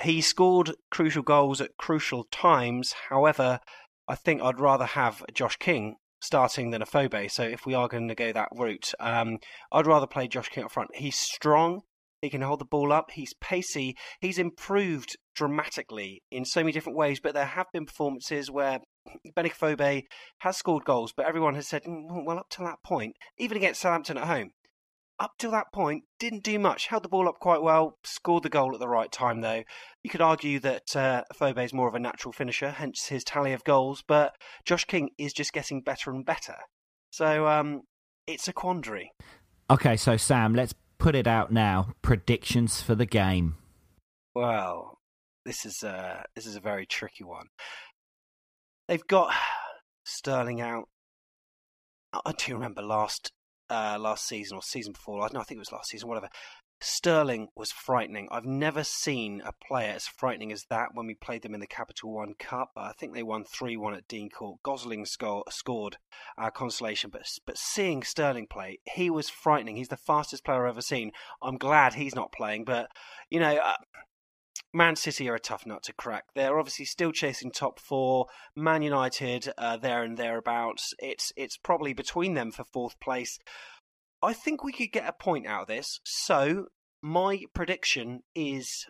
he 0.00 0.20
scored 0.20 0.72
crucial 0.90 1.22
goals 1.22 1.60
at 1.60 1.76
crucial 1.76 2.24
times. 2.24 2.94
However, 3.08 3.60
I 4.08 4.14
think 4.14 4.42
I'd 4.42 4.60
rather 4.60 4.84
have 4.84 5.24
Josh 5.32 5.56
King 5.56 5.96
starting 6.20 6.70
than 6.70 6.82
Afobe. 6.82 7.30
So 7.30 7.42
if 7.42 7.66
we 7.66 7.74
are 7.74 7.88
going 7.88 8.08
to 8.08 8.14
go 8.14 8.32
that 8.32 8.48
route, 8.54 8.92
um, 9.00 9.38
I'd 9.70 9.86
rather 9.86 10.06
play 10.06 10.28
Josh 10.28 10.48
King 10.48 10.64
up 10.64 10.72
front. 10.72 10.90
He's 10.94 11.18
strong. 11.18 11.82
He 12.20 12.30
can 12.30 12.42
hold 12.42 12.60
the 12.60 12.64
ball 12.64 12.92
up. 12.92 13.10
He's 13.10 13.34
pacey. 13.40 13.96
He's 14.20 14.38
improved 14.38 15.16
dramatically 15.34 16.22
in 16.30 16.44
so 16.44 16.60
many 16.60 16.72
different 16.72 16.96
ways. 16.96 17.18
But 17.20 17.34
there 17.34 17.44
have 17.44 17.66
been 17.72 17.86
performances 17.86 18.50
where 18.50 18.78
Benik 19.36 19.54
Afobe 19.54 20.04
has 20.38 20.56
scored 20.56 20.84
goals, 20.84 21.12
but 21.16 21.26
everyone 21.26 21.56
has 21.56 21.66
said, 21.66 21.82
mm, 21.82 22.24
well, 22.24 22.38
up 22.38 22.48
to 22.50 22.62
that 22.62 22.82
point, 22.84 23.16
even 23.38 23.56
against 23.56 23.80
Southampton 23.80 24.18
at 24.18 24.28
home, 24.28 24.50
up 25.22 25.38
till 25.38 25.52
that 25.52 25.72
point, 25.72 26.02
didn't 26.18 26.42
do 26.42 26.58
much. 26.58 26.88
Held 26.88 27.04
the 27.04 27.08
ball 27.08 27.28
up 27.28 27.38
quite 27.38 27.62
well, 27.62 27.96
scored 28.02 28.42
the 28.42 28.48
goal 28.48 28.74
at 28.74 28.80
the 28.80 28.88
right 28.88 29.10
time, 29.10 29.40
though. 29.40 29.62
You 30.02 30.10
could 30.10 30.20
argue 30.20 30.58
that 30.60 30.96
uh, 30.96 31.22
Phobe 31.32 31.64
is 31.64 31.72
more 31.72 31.86
of 31.86 31.94
a 31.94 32.00
natural 32.00 32.32
finisher, 32.32 32.70
hence 32.70 33.06
his 33.06 33.22
tally 33.22 33.52
of 33.52 33.62
goals, 33.62 34.02
but 34.06 34.34
Josh 34.64 34.84
King 34.84 35.10
is 35.16 35.32
just 35.32 35.52
getting 35.52 35.80
better 35.80 36.10
and 36.10 36.26
better. 36.26 36.56
So 37.10 37.46
um, 37.46 37.82
it's 38.26 38.48
a 38.48 38.52
quandary. 38.52 39.12
Okay, 39.70 39.96
so 39.96 40.16
Sam, 40.16 40.54
let's 40.56 40.74
put 40.98 41.14
it 41.14 41.28
out 41.28 41.52
now. 41.52 41.94
Predictions 42.02 42.82
for 42.82 42.96
the 42.96 43.06
game. 43.06 43.54
Well, 44.34 44.98
this 45.44 45.64
is 45.64 45.84
a, 45.84 46.24
this 46.34 46.46
is 46.46 46.56
a 46.56 46.60
very 46.60 46.84
tricky 46.84 47.22
one. 47.22 47.46
They've 48.88 49.06
got 49.06 49.32
Sterling 50.04 50.60
out. 50.60 50.88
I 52.12 52.32
do 52.32 52.54
remember 52.54 52.82
last 52.82 53.30
uh, 53.72 53.98
last 53.98 54.26
season 54.26 54.56
or 54.56 54.62
season 54.62 54.92
before. 54.92 55.28
No, 55.32 55.40
I 55.40 55.44
think 55.44 55.56
it 55.56 55.60
was 55.60 55.72
last 55.72 55.90
season, 55.90 56.08
whatever. 56.08 56.28
Sterling 56.84 57.48
was 57.54 57.70
frightening. 57.70 58.28
I've 58.32 58.44
never 58.44 58.82
seen 58.82 59.40
a 59.44 59.52
player 59.52 59.92
as 59.92 60.08
frightening 60.08 60.50
as 60.50 60.64
that 60.68 60.88
when 60.94 61.06
we 61.06 61.14
played 61.14 61.42
them 61.42 61.54
in 61.54 61.60
the 61.60 61.66
Capital 61.66 62.12
One 62.12 62.34
Cup. 62.38 62.72
I 62.76 62.92
think 62.98 63.14
they 63.14 63.22
won 63.22 63.44
3 63.44 63.76
1 63.76 63.94
at 63.94 64.08
Dean 64.08 64.28
Court. 64.28 64.58
Gosling 64.64 65.06
score, 65.06 65.44
scored 65.48 65.98
our 66.36 66.50
consolation, 66.50 67.10
but, 67.10 67.22
but 67.46 67.56
seeing 67.56 68.02
Sterling 68.02 68.48
play, 68.48 68.80
he 68.92 69.10
was 69.10 69.30
frightening. 69.30 69.76
He's 69.76 69.88
the 69.88 69.96
fastest 69.96 70.44
player 70.44 70.66
I've 70.66 70.72
ever 70.72 70.82
seen. 70.82 71.12
I'm 71.40 71.56
glad 71.56 71.94
he's 71.94 72.16
not 72.16 72.32
playing, 72.32 72.64
but, 72.64 72.88
you 73.30 73.38
know, 73.38 73.56
uh, 73.56 73.74
Man 74.74 74.96
City 74.96 75.28
are 75.28 75.34
a 75.34 75.40
tough 75.40 75.66
nut 75.66 75.82
to 75.84 75.92
crack. 75.92 76.24
They're 76.34 76.58
obviously 76.58 76.86
still 76.86 77.12
chasing 77.12 77.50
top 77.50 77.78
four. 77.78 78.26
Man 78.56 78.82
United, 78.82 79.52
uh, 79.58 79.76
there 79.76 80.02
and 80.02 80.16
thereabouts. 80.16 80.94
It's 80.98 81.30
it's 81.36 81.58
probably 81.58 81.92
between 81.92 82.34
them 82.34 82.50
for 82.50 82.64
fourth 82.64 82.98
place. 82.98 83.38
I 84.22 84.32
think 84.32 84.64
we 84.64 84.72
could 84.72 84.92
get 84.92 85.08
a 85.08 85.12
point 85.12 85.46
out 85.46 85.62
of 85.62 85.68
this. 85.68 86.00
So 86.04 86.66
my 87.02 87.42
prediction 87.54 88.20
is 88.34 88.86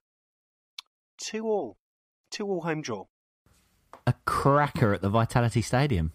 two 1.19 1.47
all, 1.47 1.79
two 2.31 2.47
all 2.47 2.61
home 2.61 2.83
draw. 2.83 3.07
A 4.07 4.15
cracker 4.25 4.93
at 4.93 5.03
the 5.03 5.09
Vitality 5.09 5.63
Stadium. 5.63 6.13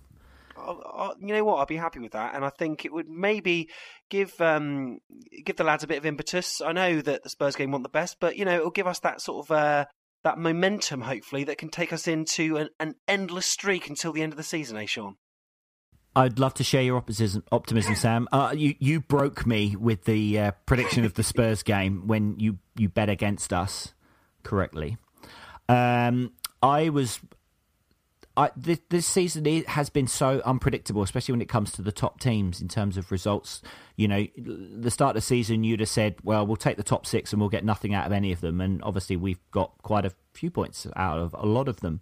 I, 0.68 1.12
you 1.20 1.28
know 1.28 1.44
what? 1.44 1.58
I'd 1.58 1.68
be 1.68 1.78
happy 1.78 2.00
with 2.00 2.14
that, 2.14 2.36
and 2.36 2.44
I 2.44 2.50
think 2.50 2.86
it 2.86 2.94
would 2.94 3.10
maybe 3.10 3.70
give 4.10 4.40
um, 4.42 5.00
give 5.46 5.56
the 5.56 5.64
lads 5.64 5.84
a 5.84 5.88
bit 5.88 5.98
of 5.98 6.06
impetus. 6.06 6.62
I 6.62 6.72
know 6.72 7.02
that 7.02 7.24
the 7.24 7.30
Spurs 7.30 7.56
game 7.56 7.72
want 7.72 7.84
the 7.84 7.90
best, 7.90 8.18
but 8.20 8.38
you 8.38 8.46
know 8.46 8.56
it'll 8.56 8.72
give 8.72 8.88
us 8.88 9.00
that 9.00 9.22
sort 9.22 9.46
of 9.46 9.52
uh, 9.52 9.86
that 10.24 10.38
momentum, 10.38 11.02
hopefully, 11.02 11.44
that 11.46 11.58
can 11.58 11.70
take 11.70 11.94
us 11.94 12.08
into 12.08 12.58
an, 12.58 12.70
an 12.80 12.96
endless 13.08 13.46
streak 13.46 13.88
until 13.88 14.12
the 14.12 14.22
end 14.22 14.34
of 14.34 14.38
the 14.38 14.44
season. 14.44 14.78
Eh, 14.78 14.86
Sean? 14.86 15.16
I'd 16.16 16.40
love 16.40 16.56
to 16.56 16.64
share 16.64 16.82
your 16.82 16.98
optimism, 16.98 17.44
optimism 17.52 17.96
Sam. 17.96 18.28
Uh, 18.32 18.54
you 18.56 18.76
you 18.80 19.00
broke 19.02 19.46
me 19.46 19.76
with 19.76 20.06
the 20.06 20.40
uh, 20.40 20.52
prediction 20.66 21.06
of 21.06 21.14
the 21.14 21.24
Spurs 21.24 21.64
game 21.64 22.08
when 22.08 22.40
you, 22.40 22.58
you 22.76 22.90
bet 22.90 23.10
against 23.10 23.54
us 23.54 23.94
correctly. 24.44 24.98
Um, 25.70 26.32
I 26.64 26.90
was 26.90 27.20
I, 28.38 28.52
this, 28.56 28.80
this, 28.90 29.08
season 29.08 29.46
has 29.64 29.90
been 29.90 30.06
so 30.06 30.44
unpredictable, 30.46 31.02
especially 31.02 31.34
when 31.34 31.42
it 31.42 31.50
comes 31.50 31.72
to 31.72 31.82
the 31.82 31.92
top 31.92 32.20
teams 32.20 32.62
in 32.62 32.68
terms 32.68 32.96
of 32.96 33.12
results. 33.12 33.64
You 33.96 34.08
know, 34.08 34.28
the 34.38 34.92
start 34.92 35.12
of 35.12 35.16
the 35.16 35.22
season, 35.22 35.64
you'd 35.64 35.80
have 35.80 35.90
said, 35.90 36.18
well, 36.24 36.46
we'll 36.46 36.56
take 36.56 36.78
the 36.78 36.84
top 36.84 37.08
six 37.08 37.34
and 37.34 37.42
we'll 37.42 37.50
get 37.50 37.66
nothing 37.66 37.96
out 37.96 38.06
of 38.06 38.12
any 38.12 38.32
of 38.32 38.40
them. 38.42 38.62
And 38.62 38.84
obviously, 38.84 39.18
we've 39.18 39.42
got 39.50 39.74
quite 39.82 40.06
a 40.06 40.12
few 40.34 40.52
points 40.52 40.86
out 40.96 41.18
of 41.18 41.36
a 41.38 41.48
lot 41.48 41.68
of 41.68 41.80
them. 41.80 42.00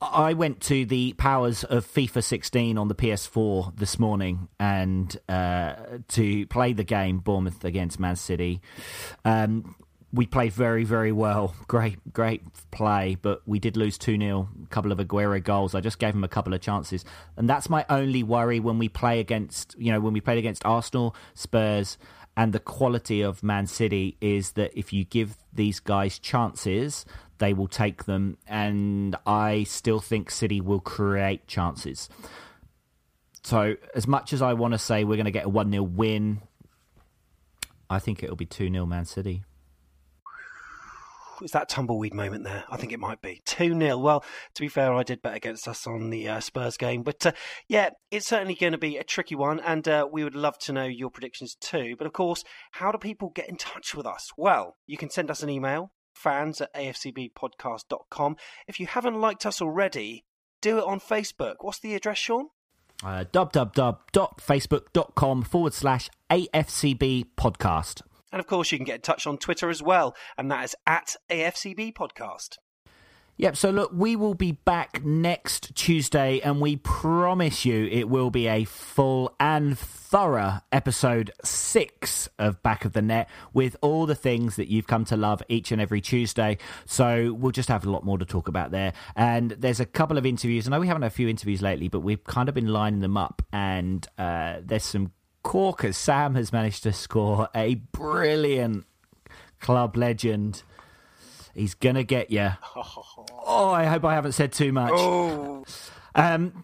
I 0.00 0.34
went 0.34 0.60
to 0.62 0.84
the 0.84 1.14
powers 1.14 1.64
of 1.64 1.86
FIFA 1.86 2.22
16 2.22 2.78
on 2.78 2.86
the 2.86 2.94
PS4 2.94 3.76
this 3.76 3.98
morning 3.98 4.48
and 4.60 5.16
uh, 5.28 5.74
to 6.08 6.46
play 6.46 6.72
the 6.72 6.84
game 6.84 7.18
Bournemouth 7.18 7.64
against 7.64 7.98
Man 7.98 8.16
City. 8.16 8.60
Um, 9.24 9.74
we 10.12 10.26
played 10.26 10.52
very, 10.52 10.84
very 10.84 11.12
well. 11.12 11.54
Great, 11.68 12.12
great 12.12 12.42
play, 12.70 13.16
but 13.20 13.42
we 13.46 13.58
did 13.58 13.76
lose 13.76 13.96
2 13.96 14.18
0, 14.18 14.48
a 14.64 14.66
couple 14.66 14.90
of 14.90 14.98
Aguero 14.98 15.42
goals. 15.42 15.74
I 15.74 15.80
just 15.80 15.98
gave 15.98 16.14
him 16.14 16.24
a 16.24 16.28
couple 16.28 16.52
of 16.52 16.60
chances. 16.60 17.04
And 17.36 17.48
that's 17.48 17.70
my 17.70 17.84
only 17.88 18.22
worry 18.22 18.58
when 18.58 18.78
we 18.78 18.88
play 18.88 19.20
against, 19.20 19.76
you 19.78 19.92
know, 19.92 20.00
when 20.00 20.12
we 20.12 20.20
played 20.20 20.38
against 20.38 20.64
Arsenal, 20.64 21.14
Spurs, 21.34 21.96
and 22.36 22.52
the 22.52 22.58
quality 22.58 23.20
of 23.22 23.42
Man 23.42 23.66
City 23.66 24.16
is 24.20 24.52
that 24.52 24.76
if 24.76 24.92
you 24.92 25.04
give 25.04 25.36
these 25.52 25.78
guys 25.78 26.18
chances, 26.18 27.04
they 27.38 27.52
will 27.52 27.68
take 27.68 28.04
them. 28.04 28.36
And 28.48 29.14
I 29.26 29.64
still 29.64 30.00
think 30.00 30.30
City 30.30 30.60
will 30.60 30.80
create 30.80 31.46
chances. 31.46 32.08
So, 33.44 33.76
as 33.94 34.06
much 34.06 34.32
as 34.32 34.42
I 34.42 34.54
want 34.54 34.72
to 34.72 34.78
say 34.78 35.04
we're 35.04 35.16
going 35.16 35.24
to 35.24 35.30
get 35.30 35.46
a 35.46 35.48
1 35.48 35.70
0 35.70 35.82
win, 35.84 36.40
I 37.88 38.00
think 38.00 38.24
it'll 38.24 38.36
be 38.36 38.46
2 38.46 38.70
0 38.72 38.86
Man 38.86 39.04
City 39.04 39.44
was 41.40 41.52
that 41.52 41.68
tumbleweed 41.68 42.14
moment 42.14 42.44
there. 42.44 42.64
I 42.70 42.76
think 42.76 42.92
it 42.92 43.00
might 43.00 43.22
be 43.22 43.42
2 43.46 43.78
0. 43.78 43.98
Well, 43.98 44.24
to 44.54 44.60
be 44.60 44.68
fair, 44.68 44.92
I 44.92 45.02
did 45.02 45.22
bet 45.22 45.36
against 45.36 45.68
us 45.68 45.86
on 45.86 46.10
the 46.10 46.28
uh, 46.28 46.40
Spurs 46.40 46.76
game. 46.76 47.02
But 47.02 47.26
uh, 47.26 47.32
yeah, 47.68 47.90
it's 48.10 48.26
certainly 48.26 48.54
going 48.54 48.72
to 48.72 48.78
be 48.78 48.96
a 48.96 49.04
tricky 49.04 49.34
one. 49.34 49.60
And 49.60 49.86
uh, 49.88 50.08
we 50.10 50.24
would 50.24 50.34
love 50.34 50.58
to 50.60 50.72
know 50.72 50.84
your 50.84 51.10
predictions 51.10 51.54
too. 51.54 51.94
But 51.96 52.06
of 52.06 52.12
course, 52.12 52.44
how 52.72 52.92
do 52.92 52.98
people 52.98 53.30
get 53.30 53.48
in 53.48 53.56
touch 53.56 53.94
with 53.94 54.06
us? 54.06 54.30
Well, 54.36 54.76
you 54.86 54.96
can 54.96 55.10
send 55.10 55.30
us 55.30 55.42
an 55.42 55.50
email 55.50 55.92
fans 56.14 56.60
at 56.60 56.72
afcbpodcast.com. 56.74 58.36
If 58.66 58.78
you 58.78 58.86
haven't 58.86 59.20
liked 59.20 59.46
us 59.46 59.62
already, 59.62 60.24
do 60.60 60.78
it 60.78 60.84
on 60.84 61.00
Facebook. 61.00 61.56
What's 61.60 61.80
the 61.80 61.94
address, 61.94 62.18
Sean? 62.18 62.48
Uh, 63.02 63.24
www.facebook.com 63.32 65.42
forward 65.42 65.72
slash 65.72 66.10
AFCB 66.30 67.28
podcast. 67.36 68.02
And 68.32 68.40
of 68.40 68.46
course, 68.46 68.72
you 68.72 68.78
can 68.78 68.84
get 68.84 68.96
in 68.96 69.00
touch 69.02 69.26
on 69.26 69.38
Twitter 69.38 69.70
as 69.70 69.82
well, 69.82 70.14
and 70.38 70.50
that 70.50 70.64
is 70.64 70.76
at 70.86 71.16
AFCB 71.30 71.92
Podcast. 71.92 72.58
Yep, 73.40 73.56
so 73.56 73.70
look, 73.70 73.90
we 73.94 74.16
will 74.16 74.34
be 74.34 74.52
back 74.52 75.02
next 75.02 75.74
Tuesday, 75.74 76.40
and 76.40 76.60
we 76.60 76.76
promise 76.76 77.64
you 77.64 77.88
it 77.90 78.06
will 78.06 78.28
be 78.28 78.46
a 78.46 78.64
full 78.64 79.34
and 79.40 79.78
thorough 79.78 80.60
episode 80.70 81.30
six 81.42 82.28
of 82.38 82.62
Back 82.62 82.84
of 82.84 82.92
the 82.92 83.00
Net 83.00 83.30
with 83.54 83.78
all 83.80 84.04
the 84.04 84.14
things 84.14 84.56
that 84.56 84.68
you've 84.68 84.86
come 84.86 85.06
to 85.06 85.16
love 85.16 85.42
each 85.48 85.72
and 85.72 85.80
every 85.80 86.02
Tuesday. 86.02 86.58
So 86.84 87.32
we'll 87.32 87.50
just 87.50 87.70
have 87.70 87.86
a 87.86 87.90
lot 87.90 88.04
more 88.04 88.18
to 88.18 88.26
talk 88.26 88.46
about 88.46 88.72
there. 88.72 88.92
And 89.16 89.52
there's 89.52 89.80
a 89.80 89.86
couple 89.86 90.18
of 90.18 90.26
interviews. 90.26 90.66
I 90.66 90.72
know 90.72 90.80
we 90.80 90.88
haven't 90.88 91.04
had 91.04 91.12
a 91.12 91.14
few 91.14 91.26
interviews 91.28 91.62
lately, 91.62 91.88
but 91.88 92.00
we've 92.00 92.22
kind 92.24 92.50
of 92.50 92.54
been 92.54 92.68
lining 92.68 93.00
them 93.00 93.16
up, 93.16 93.40
and 93.54 94.06
uh, 94.18 94.56
there's 94.62 94.84
some 94.84 95.12
corkers. 95.42 95.96
Sam 95.96 96.34
has 96.34 96.52
managed 96.52 96.82
to 96.84 96.92
score 96.92 97.48
a 97.54 97.76
brilliant 97.76 98.86
club 99.60 99.96
legend. 99.96 100.62
He's 101.54 101.74
gonna 101.74 102.04
get 102.04 102.30
you. 102.30 102.50
Oh, 103.52 103.70
I 103.70 103.86
hope 103.86 104.04
I 104.04 104.14
haven't 104.14 104.32
said 104.32 104.52
too 104.52 104.70
much. 104.70 104.92
Oh. 104.94 105.64
Um, 106.14 106.62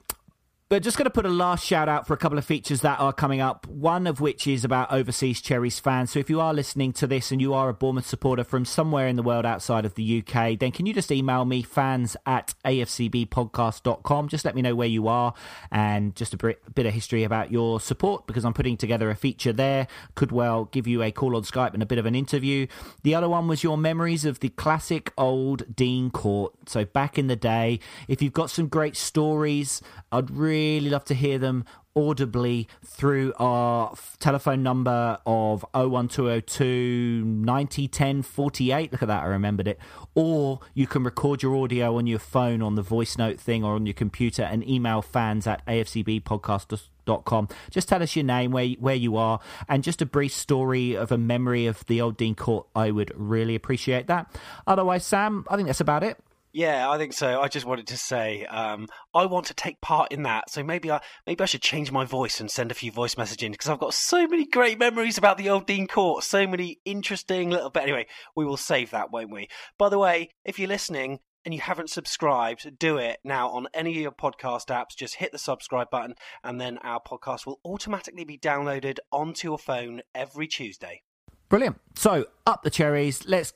but 0.68 0.82
just 0.82 0.98
going 0.98 1.04
to 1.04 1.10
put 1.10 1.24
a 1.24 1.28
last 1.28 1.64
shout 1.64 1.88
out 1.88 2.08
for 2.08 2.14
a 2.14 2.16
couple 2.16 2.38
of 2.38 2.44
features 2.44 2.80
that 2.80 2.98
are 2.98 3.12
coming 3.12 3.40
up. 3.40 3.68
One 3.68 4.08
of 4.08 4.20
which 4.20 4.48
is 4.48 4.64
about 4.64 4.90
overseas 4.90 5.40
Cherries 5.40 5.78
fans. 5.78 6.10
So 6.10 6.18
if 6.18 6.28
you 6.28 6.40
are 6.40 6.52
listening 6.52 6.92
to 6.94 7.06
this 7.06 7.30
and 7.30 7.40
you 7.40 7.54
are 7.54 7.68
a 7.68 7.74
Bournemouth 7.74 8.06
supporter 8.06 8.42
from 8.42 8.64
somewhere 8.64 9.06
in 9.06 9.14
the 9.14 9.22
world 9.22 9.46
outside 9.46 9.84
of 9.84 9.94
the 9.94 10.24
UK, 10.26 10.58
then 10.58 10.72
can 10.72 10.84
you 10.84 10.92
just 10.92 11.12
email 11.12 11.44
me 11.44 11.62
fans 11.62 12.16
at 12.26 12.54
afcbpodcast.com? 12.64 14.28
Just 14.28 14.44
let 14.44 14.56
me 14.56 14.62
know 14.62 14.74
where 14.74 14.88
you 14.88 15.06
are 15.06 15.34
and 15.70 16.16
just 16.16 16.34
a 16.34 16.36
bit 16.36 16.86
of 16.86 16.92
history 16.92 17.22
about 17.22 17.52
your 17.52 17.78
support 17.78 18.26
because 18.26 18.44
I'm 18.44 18.54
putting 18.54 18.76
together 18.76 19.08
a 19.08 19.14
feature 19.14 19.52
there. 19.52 19.86
Could 20.16 20.32
well 20.32 20.64
give 20.64 20.88
you 20.88 21.00
a 21.00 21.12
call 21.12 21.36
on 21.36 21.44
Skype 21.44 21.74
and 21.74 21.82
a 21.82 21.86
bit 21.86 21.98
of 21.98 22.06
an 22.06 22.16
interview. 22.16 22.66
The 23.04 23.14
other 23.14 23.28
one 23.28 23.46
was 23.46 23.62
your 23.62 23.78
memories 23.78 24.24
of 24.24 24.40
the 24.40 24.48
classic 24.48 25.12
old 25.16 25.76
Dean 25.76 26.10
Court. 26.10 26.54
So 26.66 26.84
back 26.84 27.18
in 27.18 27.28
the 27.28 27.36
day, 27.36 27.78
if 28.08 28.20
you've 28.20 28.32
got 28.32 28.50
some 28.50 28.66
great 28.66 28.96
stories, 28.96 29.80
I'd 30.10 30.28
really 30.28 30.55
really 30.56 30.90
love 30.90 31.04
to 31.06 31.14
hear 31.14 31.38
them 31.38 31.64
audibly 31.94 32.68
through 32.84 33.32
our 33.38 33.94
telephone 34.18 34.62
number 34.62 35.18
of 35.26 35.64
01202 35.74 37.24
9010 37.24 38.22
48. 38.22 38.92
Look 38.92 39.02
at 39.02 39.08
that, 39.08 39.22
I 39.22 39.26
remembered 39.26 39.68
it. 39.68 39.78
Or 40.14 40.60
you 40.74 40.86
can 40.86 41.04
record 41.04 41.42
your 41.42 41.56
audio 41.56 41.96
on 41.96 42.06
your 42.06 42.18
phone 42.18 42.62
on 42.62 42.74
the 42.74 42.82
voice 42.82 43.16
note 43.16 43.40
thing 43.40 43.64
or 43.64 43.74
on 43.74 43.86
your 43.86 43.94
computer 43.94 44.42
and 44.42 44.66
email 44.68 45.02
fans 45.02 45.46
at 45.46 45.64
afcbpodcast.com. 45.66 47.48
Just 47.70 47.88
tell 47.88 48.02
us 48.02 48.14
your 48.14 48.24
name, 48.24 48.50
where, 48.50 48.68
where 48.78 48.94
you 48.94 49.16
are, 49.16 49.40
and 49.68 49.82
just 49.82 50.02
a 50.02 50.06
brief 50.06 50.32
story 50.32 50.94
of 50.94 51.10
a 51.12 51.18
memory 51.18 51.66
of 51.66 51.84
the 51.86 52.00
old 52.00 52.16
Dean 52.16 52.34
Court. 52.34 52.66
I 52.74 52.90
would 52.90 53.12
really 53.14 53.54
appreciate 53.54 54.06
that. 54.08 54.30
Otherwise, 54.66 55.06
Sam, 55.06 55.46
I 55.48 55.56
think 55.56 55.68
that's 55.68 55.80
about 55.80 56.02
it. 56.02 56.18
Yeah, 56.52 56.88
I 56.88 56.96
think 56.96 57.12
so. 57.12 57.40
I 57.40 57.48
just 57.48 57.66
wanted 57.66 57.86
to 57.88 57.96
say 57.98 58.46
um, 58.46 58.86
I 59.14 59.26
want 59.26 59.46
to 59.46 59.54
take 59.54 59.80
part 59.80 60.12
in 60.12 60.22
that, 60.22 60.48
so 60.50 60.62
maybe 60.62 60.90
I 60.90 61.00
maybe 61.26 61.42
I 61.42 61.46
should 61.46 61.60
change 61.60 61.92
my 61.92 62.04
voice 62.04 62.40
and 62.40 62.50
send 62.50 62.70
a 62.70 62.74
few 62.74 62.90
voice 62.90 63.16
messages 63.18 63.50
because 63.50 63.68
I've 63.68 63.78
got 63.78 63.92
so 63.94 64.26
many 64.26 64.46
great 64.46 64.78
memories 64.78 65.18
about 65.18 65.36
the 65.36 65.50
old 65.50 65.66
Dean 65.66 65.86
Court, 65.86 66.24
so 66.24 66.46
many 66.46 66.80
interesting 66.84 67.50
little. 67.50 67.70
But 67.70 67.82
anyway, 67.82 68.06
we 68.34 68.46
will 68.46 68.56
save 68.56 68.90
that, 68.90 69.10
won't 69.10 69.32
we? 69.32 69.48
By 69.78 69.90
the 69.90 69.98
way, 69.98 70.30
if 70.44 70.58
you're 70.58 70.68
listening 70.68 71.18
and 71.44 71.52
you 71.52 71.60
haven't 71.60 71.90
subscribed, 71.90 72.78
do 72.78 72.96
it 72.96 73.18
now 73.22 73.50
on 73.50 73.68
any 73.74 73.90
of 73.90 73.96
your 74.02 74.12
podcast 74.12 74.66
apps. 74.66 74.96
Just 74.96 75.16
hit 75.16 75.32
the 75.32 75.38
subscribe 75.38 75.90
button, 75.90 76.14
and 76.42 76.60
then 76.60 76.78
our 76.78 77.00
podcast 77.00 77.46
will 77.46 77.60
automatically 77.64 78.24
be 78.24 78.38
downloaded 78.38 78.96
onto 79.12 79.48
your 79.48 79.58
phone 79.58 80.00
every 80.14 80.48
Tuesday. 80.48 81.02
Brilliant. 81.48 81.76
So 81.94 82.26
up 82.46 82.62
the 82.62 82.70
cherries. 82.70 83.26
Let's 83.26 83.52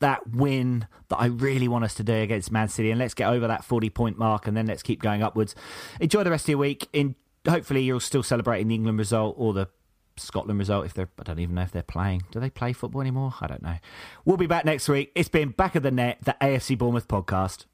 that 0.00 0.28
win 0.30 0.86
that 1.08 1.16
I 1.16 1.26
really 1.26 1.68
want 1.68 1.84
us 1.84 1.94
to 1.94 2.04
do 2.04 2.14
against 2.14 2.52
Man 2.52 2.68
City, 2.68 2.90
and 2.90 2.98
let's 2.98 3.14
get 3.14 3.28
over 3.28 3.46
that 3.46 3.64
forty 3.64 3.90
point 3.90 4.18
mark, 4.18 4.46
and 4.46 4.56
then 4.56 4.66
let's 4.66 4.82
keep 4.82 5.02
going 5.02 5.22
upwards. 5.22 5.54
Enjoy 6.00 6.24
the 6.24 6.30
rest 6.30 6.44
of 6.44 6.50
your 6.50 6.58
week. 6.58 6.88
In 6.92 7.14
hopefully 7.48 7.82
you're 7.82 8.00
still 8.00 8.22
celebrating 8.22 8.68
the 8.68 8.74
England 8.74 8.98
result 8.98 9.34
or 9.38 9.52
the 9.52 9.68
Scotland 10.16 10.58
result. 10.58 10.86
If 10.86 10.94
they're, 10.94 11.08
I 11.18 11.22
don't 11.22 11.38
even 11.38 11.54
know 11.54 11.62
if 11.62 11.72
they're 11.72 11.82
playing. 11.82 12.22
Do 12.30 12.40
they 12.40 12.50
play 12.50 12.72
football 12.72 13.00
anymore? 13.00 13.34
I 13.40 13.46
don't 13.46 13.62
know. 13.62 13.76
We'll 14.24 14.36
be 14.36 14.46
back 14.46 14.64
next 14.64 14.88
week. 14.88 15.12
It's 15.14 15.28
been 15.28 15.50
back 15.50 15.74
of 15.74 15.82
the 15.82 15.90
net, 15.90 16.18
the 16.22 16.36
AFC 16.40 16.76
Bournemouth 16.76 17.08
podcast. 17.08 17.66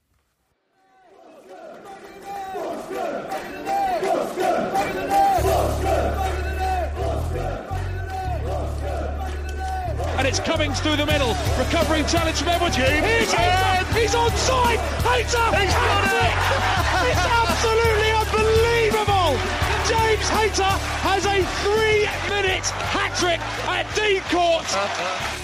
And 10.25 10.31
it's 10.31 10.41
Cummings 10.41 10.81
through 10.81 10.97
the 10.97 11.05
middle. 11.05 11.37
Recovering 11.59 12.07
challenge 12.07 12.39
from 12.39 12.49
Edwards. 12.49 12.77
Here's 12.77 13.31
Hayter. 13.31 13.85
He's 13.93 14.15
onside. 14.15 14.81
Hayter. 15.05 15.45
He's 15.61 15.75
got 15.75 16.05
it. 16.09 16.35
it's 17.11 17.27
absolutely 17.45 18.11
unbelievable. 18.17 19.37
James 19.85 20.29
Hayter 20.31 20.73
has 21.05 21.27
a 21.27 21.45
three-minute 21.61 22.65
hat 22.89 23.15
trick 23.19 23.41
at 23.69 23.85
Dean 23.95 24.23
Court. 24.33 25.41